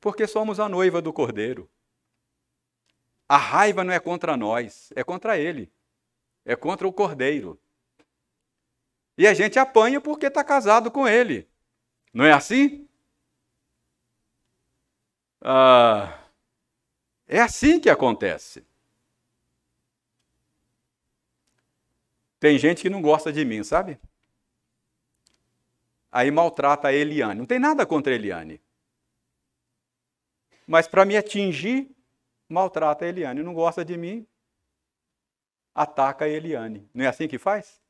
porque 0.01 0.26
somos 0.26 0.59
a 0.59 0.68
noiva 0.68 1.01
do 1.01 1.12
Cordeiro. 1.12 1.70
A 3.28 3.36
raiva 3.36 3.84
não 3.84 3.95
é 3.95 4.01
contra 4.01 4.36
nós, 4.36 4.93
é 4.97 5.05
contra 5.05 5.38
ele. 5.38 5.72
É 6.45 6.57
contra 6.57 6.88
o 6.88 6.93
Cordeiro. 6.93 7.59
E 9.16 9.28
a 9.28 9.32
gente 9.32 9.61
apanha 9.61 10.01
porque 10.01 10.26
está 10.26 10.43
casado 10.43 10.90
com 10.90 11.07
ele. 11.07 11.49
Não 12.12 12.24
é 12.24 12.32
assim? 12.32 12.88
Ah, 15.40 16.22
é 17.33 17.41
assim 17.41 17.80
que 17.80 17.89
acontece. 17.89 18.62
Tem 22.39 22.59
gente 22.59 22.83
que 22.83 22.91
não 22.91 23.01
gosta 23.01 23.33
de 23.33 23.43
mim, 23.43 23.64
sabe? 23.64 23.99
Aí 26.11 26.30
maltrata 26.30 26.89
a 26.89 26.93
Eliane. 26.93 27.39
Não 27.39 27.47
tem 27.47 27.59
nada 27.59 27.87
contra 27.87 28.12
a 28.12 28.16
Eliane. 28.16 28.61
Mas 30.66 30.87
para 30.87 31.07
me 31.07 31.16
atingir, 31.16 31.91
maltrata 32.47 33.07
a 33.07 33.09
Eliane. 33.09 33.43
Não 33.43 33.55
gosta 33.55 33.83
de 33.83 33.97
mim, 33.97 34.26
ataca 35.74 36.26
a 36.26 36.28
Eliane. 36.28 36.87
Não 36.93 37.03
é 37.03 37.09
assim 37.09 37.26
que 37.26 37.39
faz? 37.39 37.80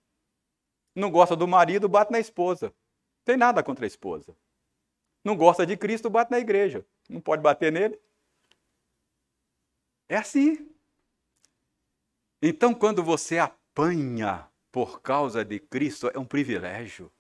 Não 0.94 1.10
gosta 1.10 1.34
do 1.34 1.48
marido, 1.48 1.88
bate 1.88 2.12
na 2.12 2.20
esposa. 2.20 2.66
Não 2.66 3.24
tem 3.24 3.36
nada 3.36 3.60
contra 3.60 3.84
a 3.84 3.88
esposa. 3.88 4.36
Não 5.24 5.34
gosta 5.34 5.66
de 5.66 5.76
Cristo, 5.76 6.08
bate 6.08 6.30
na 6.30 6.38
igreja. 6.38 6.86
Não 7.08 7.20
pode 7.20 7.42
bater 7.42 7.72
nele. 7.72 7.98
É 10.12 10.18
assim. 10.18 10.70
Então, 12.42 12.74
quando 12.74 13.02
você 13.02 13.38
apanha 13.38 14.46
por 14.70 15.00
causa 15.00 15.42
de 15.42 15.58
Cristo, 15.58 16.10
é 16.12 16.18
um 16.18 16.24
privilégio. 16.26 17.10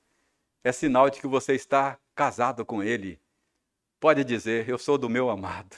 É 0.62 0.70
sinal 0.72 1.08
de 1.08 1.18
que 1.18 1.26
você 1.26 1.54
está 1.54 1.98
casado 2.14 2.66
com 2.66 2.82
Ele. 2.82 3.18
Pode 3.98 4.22
dizer: 4.24 4.68
Eu 4.68 4.76
sou 4.76 4.98
do 4.98 5.08
meu 5.08 5.30
amado 5.30 5.74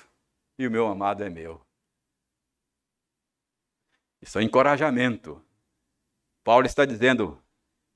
e 0.59 0.67
o 0.67 0.71
meu 0.73 0.89
amado 0.89 1.23
é 1.23 1.31
meu. 1.31 1.65
Isso 4.21 4.41
é 4.41 4.43
encorajamento. 4.43 5.41
Paulo 6.43 6.67
está 6.67 6.85
dizendo: 6.85 7.41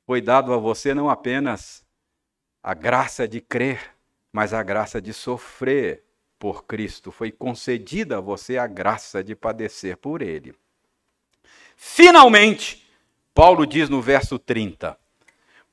Foi 0.07 0.21
dado 0.21 0.55
a 0.55 0.59
você 0.59 0.95
não 0.95 1.11
apenas 1.11 1.85
a 2.63 2.73
graça 2.73 3.27
de 3.27 3.41
crer, 3.41 3.97
mas 4.33 4.55
a 4.55 4.63
graça 4.63 5.03
de 5.03 5.13
sofrer 5.13 6.08
por 6.39 6.65
Cristo, 6.65 7.11
foi 7.11 7.31
concedida 7.31 8.19
a 8.19 8.21
você 8.21 8.57
a 8.57 8.67
graça 8.67 9.23
de 9.23 9.35
padecer 9.35 9.97
por 9.97 10.23
Ele. 10.23 10.55
Finalmente, 11.77 12.87
Paulo 13.35 13.67
diz 13.67 13.89
no 13.89 14.01
verso 14.01 14.39
30, 14.39 14.99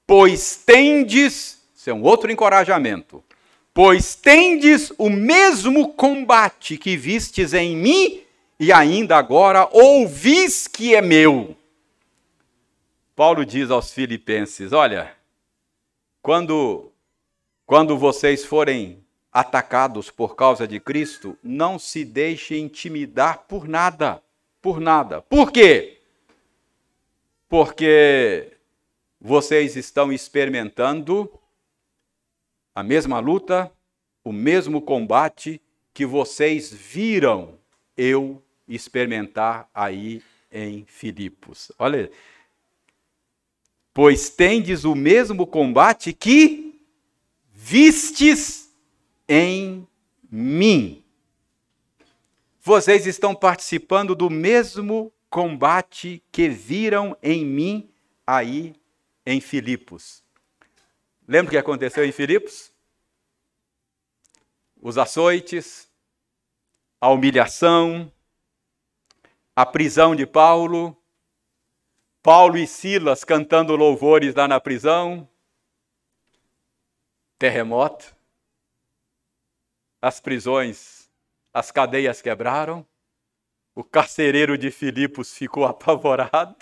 pois 0.05 0.57
tendes, 0.57 1.63
isso 1.75 1.89
é 1.89 1.93
um 1.93 2.03
outro 2.03 2.31
encorajamento, 2.31 3.23
pois 3.73 4.15
tendes 4.15 4.91
o 4.97 5.09
mesmo 5.09 5.93
combate 5.93 6.77
que 6.77 6.95
vistes 6.95 7.53
em 7.53 7.75
mim 7.75 8.23
e 8.59 8.71
ainda 8.71 9.17
agora 9.17 9.67
ouvis 9.71 10.67
que 10.67 10.95
é 10.95 11.01
meu. 11.01 11.55
Paulo 13.15 13.45
diz 13.45 13.69
aos 13.71 13.93
filipenses, 13.93 14.73
olha, 14.73 15.15
quando 16.21 16.91
quando 17.65 17.97
vocês 17.97 18.45
forem 18.45 19.04
atacados 19.35 20.09
por 20.09 20.33
causa 20.33 20.65
de 20.65 20.79
Cristo, 20.79 21.37
não 21.43 21.77
se 21.77 22.05
deixe 22.05 22.57
intimidar 22.57 23.39
por 23.39 23.67
nada. 23.67 24.23
Por 24.61 24.79
nada. 24.79 25.21
Por 25.23 25.51
quê? 25.51 25.99
Porque 27.49 28.53
vocês 29.19 29.75
estão 29.75 30.13
experimentando 30.13 31.29
a 32.73 32.81
mesma 32.81 33.19
luta, 33.19 33.69
o 34.23 34.31
mesmo 34.31 34.81
combate 34.81 35.61
que 35.93 36.05
vocês 36.05 36.71
viram 36.71 37.59
eu 37.97 38.41
experimentar 38.65 39.69
aí 39.73 40.23
em 40.49 40.85
Filipos. 40.85 41.73
Olha, 41.77 42.09
pois 43.93 44.29
tendes 44.29 44.85
o 44.85 44.95
mesmo 44.95 45.45
combate 45.45 46.13
que 46.13 46.81
vistes 47.51 48.64
em 49.27 49.87
mim. 50.29 51.03
Vocês 52.61 53.05
estão 53.05 53.35
participando 53.35 54.15
do 54.15 54.29
mesmo 54.29 55.13
combate 55.29 56.23
que 56.31 56.49
viram 56.49 57.17
em 57.21 57.45
mim 57.45 57.89
aí 58.25 58.75
em 59.25 59.39
Filipos. 59.41 60.23
Lembra 61.27 61.47
o 61.47 61.51
que 61.51 61.57
aconteceu 61.57 62.05
em 62.05 62.11
Filipos? 62.11 62.71
Os 64.81 64.97
açoites, 64.97 65.89
a 67.01 67.09
humilhação, 67.09 68.11
a 69.55 69.65
prisão 69.65 70.15
de 70.15 70.25
Paulo, 70.25 70.95
Paulo 72.21 72.57
e 72.57 72.65
Silas 72.65 73.23
cantando 73.23 73.75
louvores 73.75 74.33
lá 74.35 74.47
na 74.47 74.59
prisão, 74.59 75.27
terremoto, 77.37 78.15
as 80.01 80.19
prisões, 80.19 81.09
as 81.53 81.71
cadeias 81.71 82.21
quebraram, 82.21 82.85
o 83.73 83.83
carcereiro 83.83 84.57
de 84.57 84.71
Filipos 84.71 85.35
ficou 85.37 85.63
apavorado. 85.65 86.55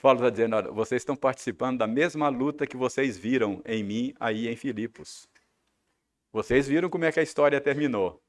Paulo 0.00 0.18
está 0.18 0.30
dizendo: 0.30 0.56
olha, 0.56 0.70
vocês 0.70 1.02
estão 1.02 1.16
participando 1.16 1.78
da 1.78 1.86
mesma 1.86 2.28
luta 2.28 2.66
que 2.66 2.76
vocês 2.76 3.18
viram 3.18 3.60
em 3.64 3.82
mim 3.82 4.14
aí 4.20 4.46
em 4.46 4.56
Filipos. 4.56 5.28
Vocês 6.30 6.68
viram 6.68 6.88
como 6.88 7.04
é 7.04 7.12
que 7.12 7.18
a 7.18 7.22
história 7.22 7.60
terminou. 7.60 8.22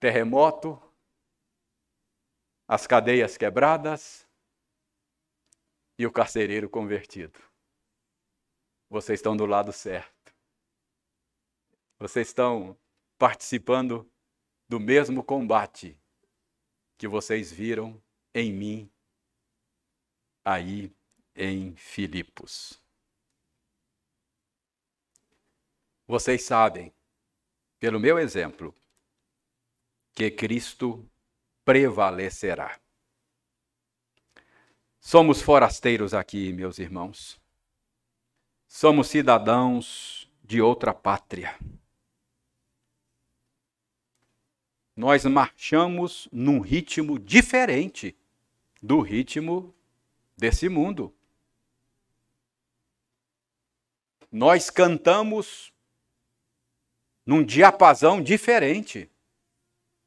Terremoto, 0.00 0.80
as 2.66 2.86
cadeias 2.86 3.36
quebradas 3.36 4.26
e 5.98 6.06
o 6.06 6.12
carcereiro 6.12 6.70
convertido 6.70 7.51
vocês 8.92 9.20
estão 9.20 9.34
do 9.34 9.46
lado 9.46 9.72
certo. 9.72 10.34
Vocês 11.98 12.28
estão 12.28 12.78
participando 13.16 14.06
do 14.68 14.78
mesmo 14.78 15.24
combate 15.24 15.98
que 16.98 17.08
vocês 17.08 17.50
viram 17.50 17.98
em 18.34 18.52
mim 18.52 18.92
aí 20.44 20.94
em 21.34 21.74
Filipos. 21.74 22.78
Vocês 26.06 26.44
sabem, 26.44 26.94
pelo 27.80 27.98
meu 27.98 28.18
exemplo, 28.18 28.74
que 30.12 30.30
Cristo 30.30 31.10
prevalecerá. 31.64 32.78
Somos 35.00 35.40
forasteiros 35.40 36.12
aqui, 36.12 36.52
meus 36.52 36.78
irmãos. 36.78 37.41
Somos 38.74 39.08
cidadãos 39.08 40.26
de 40.42 40.62
outra 40.62 40.94
pátria. 40.94 41.58
Nós 44.96 45.26
marchamos 45.26 46.26
num 46.32 46.58
ritmo 46.58 47.18
diferente 47.18 48.16
do 48.82 49.02
ritmo 49.02 49.74
desse 50.38 50.70
mundo. 50.70 51.14
Nós 54.32 54.70
cantamos 54.70 55.70
num 57.26 57.44
diapasão 57.44 58.22
diferente 58.22 59.08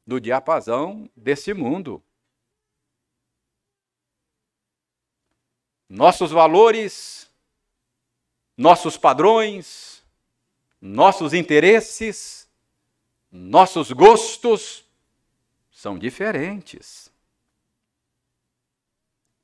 do 0.04 0.20
diapasão 0.20 1.08
desse 1.16 1.54
mundo. 1.54 2.02
Nossos 5.88 6.32
valores 6.32 7.25
nossos 8.56 8.96
padrões, 8.96 10.02
nossos 10.80 11.34
interesses, 11.34 12.48
nossos 13.30 13.92
gostos 13.92 14.84
são 15.70 15.98
diferentes. 15.98 17.12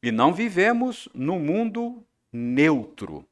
E 0.02 0.10
não 0.10 0.32
vivemos 0.32 1.08
num 1.12 1.38
mundo 1.38 2.04
neutro. 2.32 3.28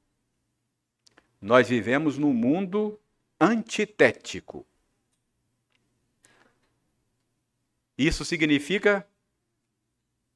Nós 1.40 1.68
vivemos 1.68 2.18
num 2.18 2.34
mundo 2.34 3.00
antitético. 3.40 4.66
Isso 7.96 8.24
significa 8.24 9.06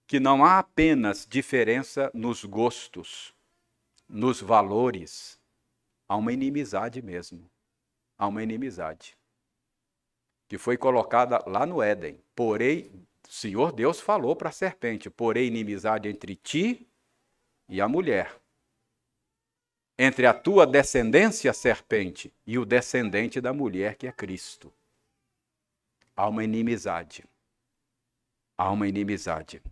que 0.06 0.18
não 0.18 0.44
há 0.44 0.58
apenas 0.58 1.26
diferença 1.28 2.10
nos 2.14 2.44
gostos, 2.44 3.33
nos 4.08 4.40
valores, 4.40 5.40
há 6.08 6.16
uma 6.16 6.32
inimizade 6.32 7.02
mesmo. 7.02 7.50
Há 8.16 8.26
uma 8.28 8.42
inimizade 8.42 9.16
que 10.48 10.58
foi 10.58 10.76
colocada 10.76 11.42
lá 11.46 11.66
no 11.66 11.82
Éden. 11.82 12.22
Porém, 12.34 12.86
o 13.28 13.32
Senhor 13.32 13.72
Deus 13.72 14.00
falou 14.00 14.36
para 14.36 14.50
a 14.50 14.52
serpente: 14.52 15.10
porém, 15.10 15.46
inimizade 15.46 16.08
entre 16.08 16.36
ti 16.36 16.88
e 17.68 17.80
a 17.80 17.88
mulher. 17.88 18.40
Entre 19.98 20.26
a 20.26 20.34
tua 20.34 20.66
descendência, 20.66 21.52
serpente, 21.52 22.32
e 22.44 22.58
o 22.58 22.64
descendente 22.64 23.40
da 23.40 23.52
mulher, 23.52 23.96
que 23.96 24.08
é 24.08 24.12
Cristo. 24.12 24.72
Há 26.16 26.28
uma 26.28 26.42
inimizade. 26.42 27.24
Há 28.56 28.70
uma 28.70 28.88
inimizade. 28.88 29.62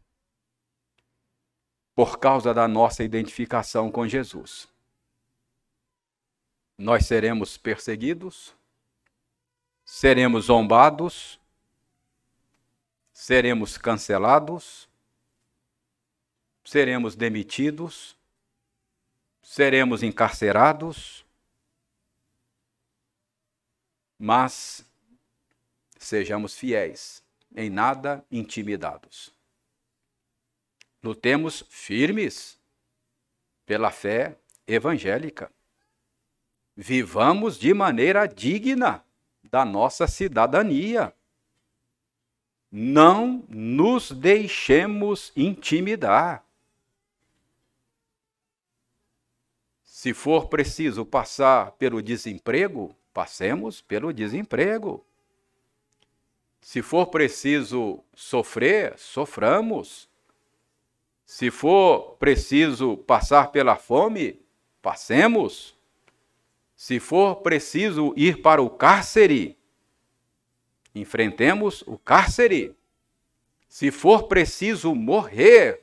Por 1.95 2.19
causa 2.19 2.55
da 2.55 2.67
nossa 2.67 3.05
identificação 3.05 3.91
com 3.91 4.07
Jesus. 4.09 4.69
Nós 6.79 7.07
seremos 7.07 7.57
perseguidos, 7.57 8.55
seremos 9.85 10.47
zombados, 10.47 11.39
seremos 13.13 13.77
cancelados, 13.77 14.89
seremos 16.65 17.15
demitidos, 17.15 18.17
seremos 19.43 20.03
encarcerados, 20.03 21.25
mas 24.19 24.85
sejamos 25.99 26.57
fiéis, 26.57 27.23
em 27.55 27.69
nada 27.69 28.25
intimidados. 28.31 29.33
Lutemos 31.03 31.65
firmes 31.69 32.61
pela 33.67 33.91
fé 33.91 34.39
evangélica. 34.67 35.51
Vivamos 36.77 37.59
de 37.59 37.75
maneira 37.75 38.27
digna 38.27 39.05
da 39.43 39.65
nossa 39.65 40.07
cidadania. 40.07 41.13
Não 42.71 43.45
nos 43.49 44.13
deixemos 44.13 45.33
intimidar. 45.37 46.45
Se 49.83 50.15
for 50.15 50.49
preciso 50.49 51.05
passar 51.05 51.73
pelo 51.73 52.03
desemprego, 52.03 52.97
passemos 53.13 53.81
pelo 53.81 54.13
desemprego. 54.13 55.05
Se 56.61 56.81
for 56.81 57.07
preciso 57.07 58.03
sofrer, 58.15 58.99
soframos. 58.99 60.12
Se 61.25 61.51
for 61.51 62.17
preciso 62.17 62.97
passar 62.97 63.51
pela 63.53 63.77
fome, 63.77 64.41
passemos. 64.81 65.77
Se 66.77 66.99
for 66.99 67.37
preciso 67.37 68.13
ir 68.17 68.43
para 68.43 68.61
o 68.61 68.69
cárcere, 68.69 69.57
enfrentemos 70.95 71.83
o 71.87 71.97
cárcere. 71.97 72.77
Se 73.69 73.91
for 73.91 74.29
preciso 74.29 74.95
morrer, 74.95 75.83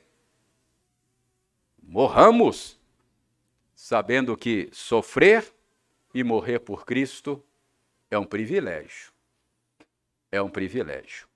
morramos, 1.82 2.78
sabendo 3.74 4.36
que 4.36 4.68
sofrer 4.72 5.52
e 6.14 6.22
morrer 6.22 6.60
por 6.60 6.84
Cristo 6.84 7.42
é 8.10 8.18
um 8.18 8.24
privilégio. 8.24 9.12
É 10.30 10.40
um 10.40 10.48
privilégio. 10.48 11.26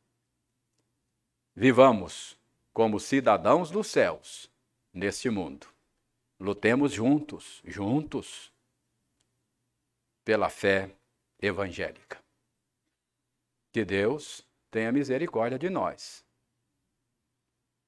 Vivamos 1.56 2.38
como 2.74 2.98
cidadãos 2.98 3.70
dos 3.70 3.86
céus 3.86 4.50
neste 4.92 5.30
mundo. 5.30 5.68
Lutemos 6.40 6.92
juntos, 6.92 7.62
juntos 7.64 8.52
pela 10.24 10.50
fé 10.50 10.90
evangélica. 11.40 12.20
Que 13.72 13.84
Deus 13.84 14.44
tenha 14.72 14.90
misericórdia 14.90 15.56
de 15.56 15.70
nós. 15.70 16.24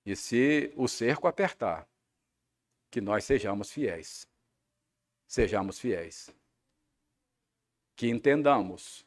E 0.05 0.15
se 0.15 0.73
o 0.77 0.87
cerco 0.87 1.27
apertar, 1.27 1.89
que 2.89 3.01
nós 3.01 3.25
sejamos 3.25 3.73
fiéis. 3.73 4.25
Sejamos 5.27 5.81
fiéis. 5.81 6.31
Que 7.97 8.09
entendamos 8.09 9.05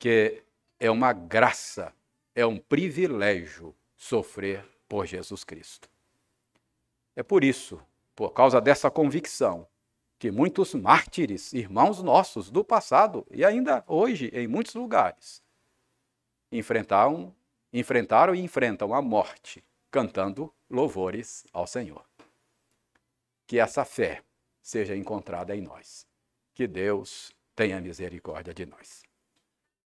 que 0.00 0.42
é 0.80 0.90
uma 0.90 1.12
graça, 1.12 1.94
é 2.34 2.44
um 2.44 2.58
privilégio 2.58 3.72
sofrer 3.94 4.75
por 4.88 5.06
Jesus 5.06 5.44
Cristo. 5.44 5.88
É 7.14 7.22
por 7.22 7.42
isso, 7.42 7.80
por 8.14 8.30
causa 8.30 8.60
dessa 8.60 8.90
convicção, 8.90 9.66
que 10.18 10.30
muitos 10.30 10.74
mártires, 10.74 11.52
irmãos 11.52 12.02
nossos 12.02 12.50
do 12.50 12.64
passado 12.64 13.26
e 13.30 13.44
ainda 13.44 13.84
hoje 13.86 14.30
em 14.32 14.46
muitos 14.46 14.74
lugares, 14.74 15.42
enfrentaram, 16.50 17.34
enfrentaram 17.72 18.34
e 18.34 18.40
enfrentam 18.40 18.94
a 18.94 19.02
morte 19.02 19.62
cantando 19.90 20.52
louvores 20.68 21.44
ao 21.52 21.66
Senhor. 21.66 22.04
Que 23.46 23.58
essa 23.58 23.84
fé 23.84 24.22
seja 24.62 24.96
encontrada 24.96 25.54
em 25.54 25.60
nós. 25.60 26.06
Que 26.52 26.66
Deus 26.66 27.32
tenha 27.54 27.80
misericórdia 27.80 28.52
de 28.52 28.66
nós. 28.66 29.05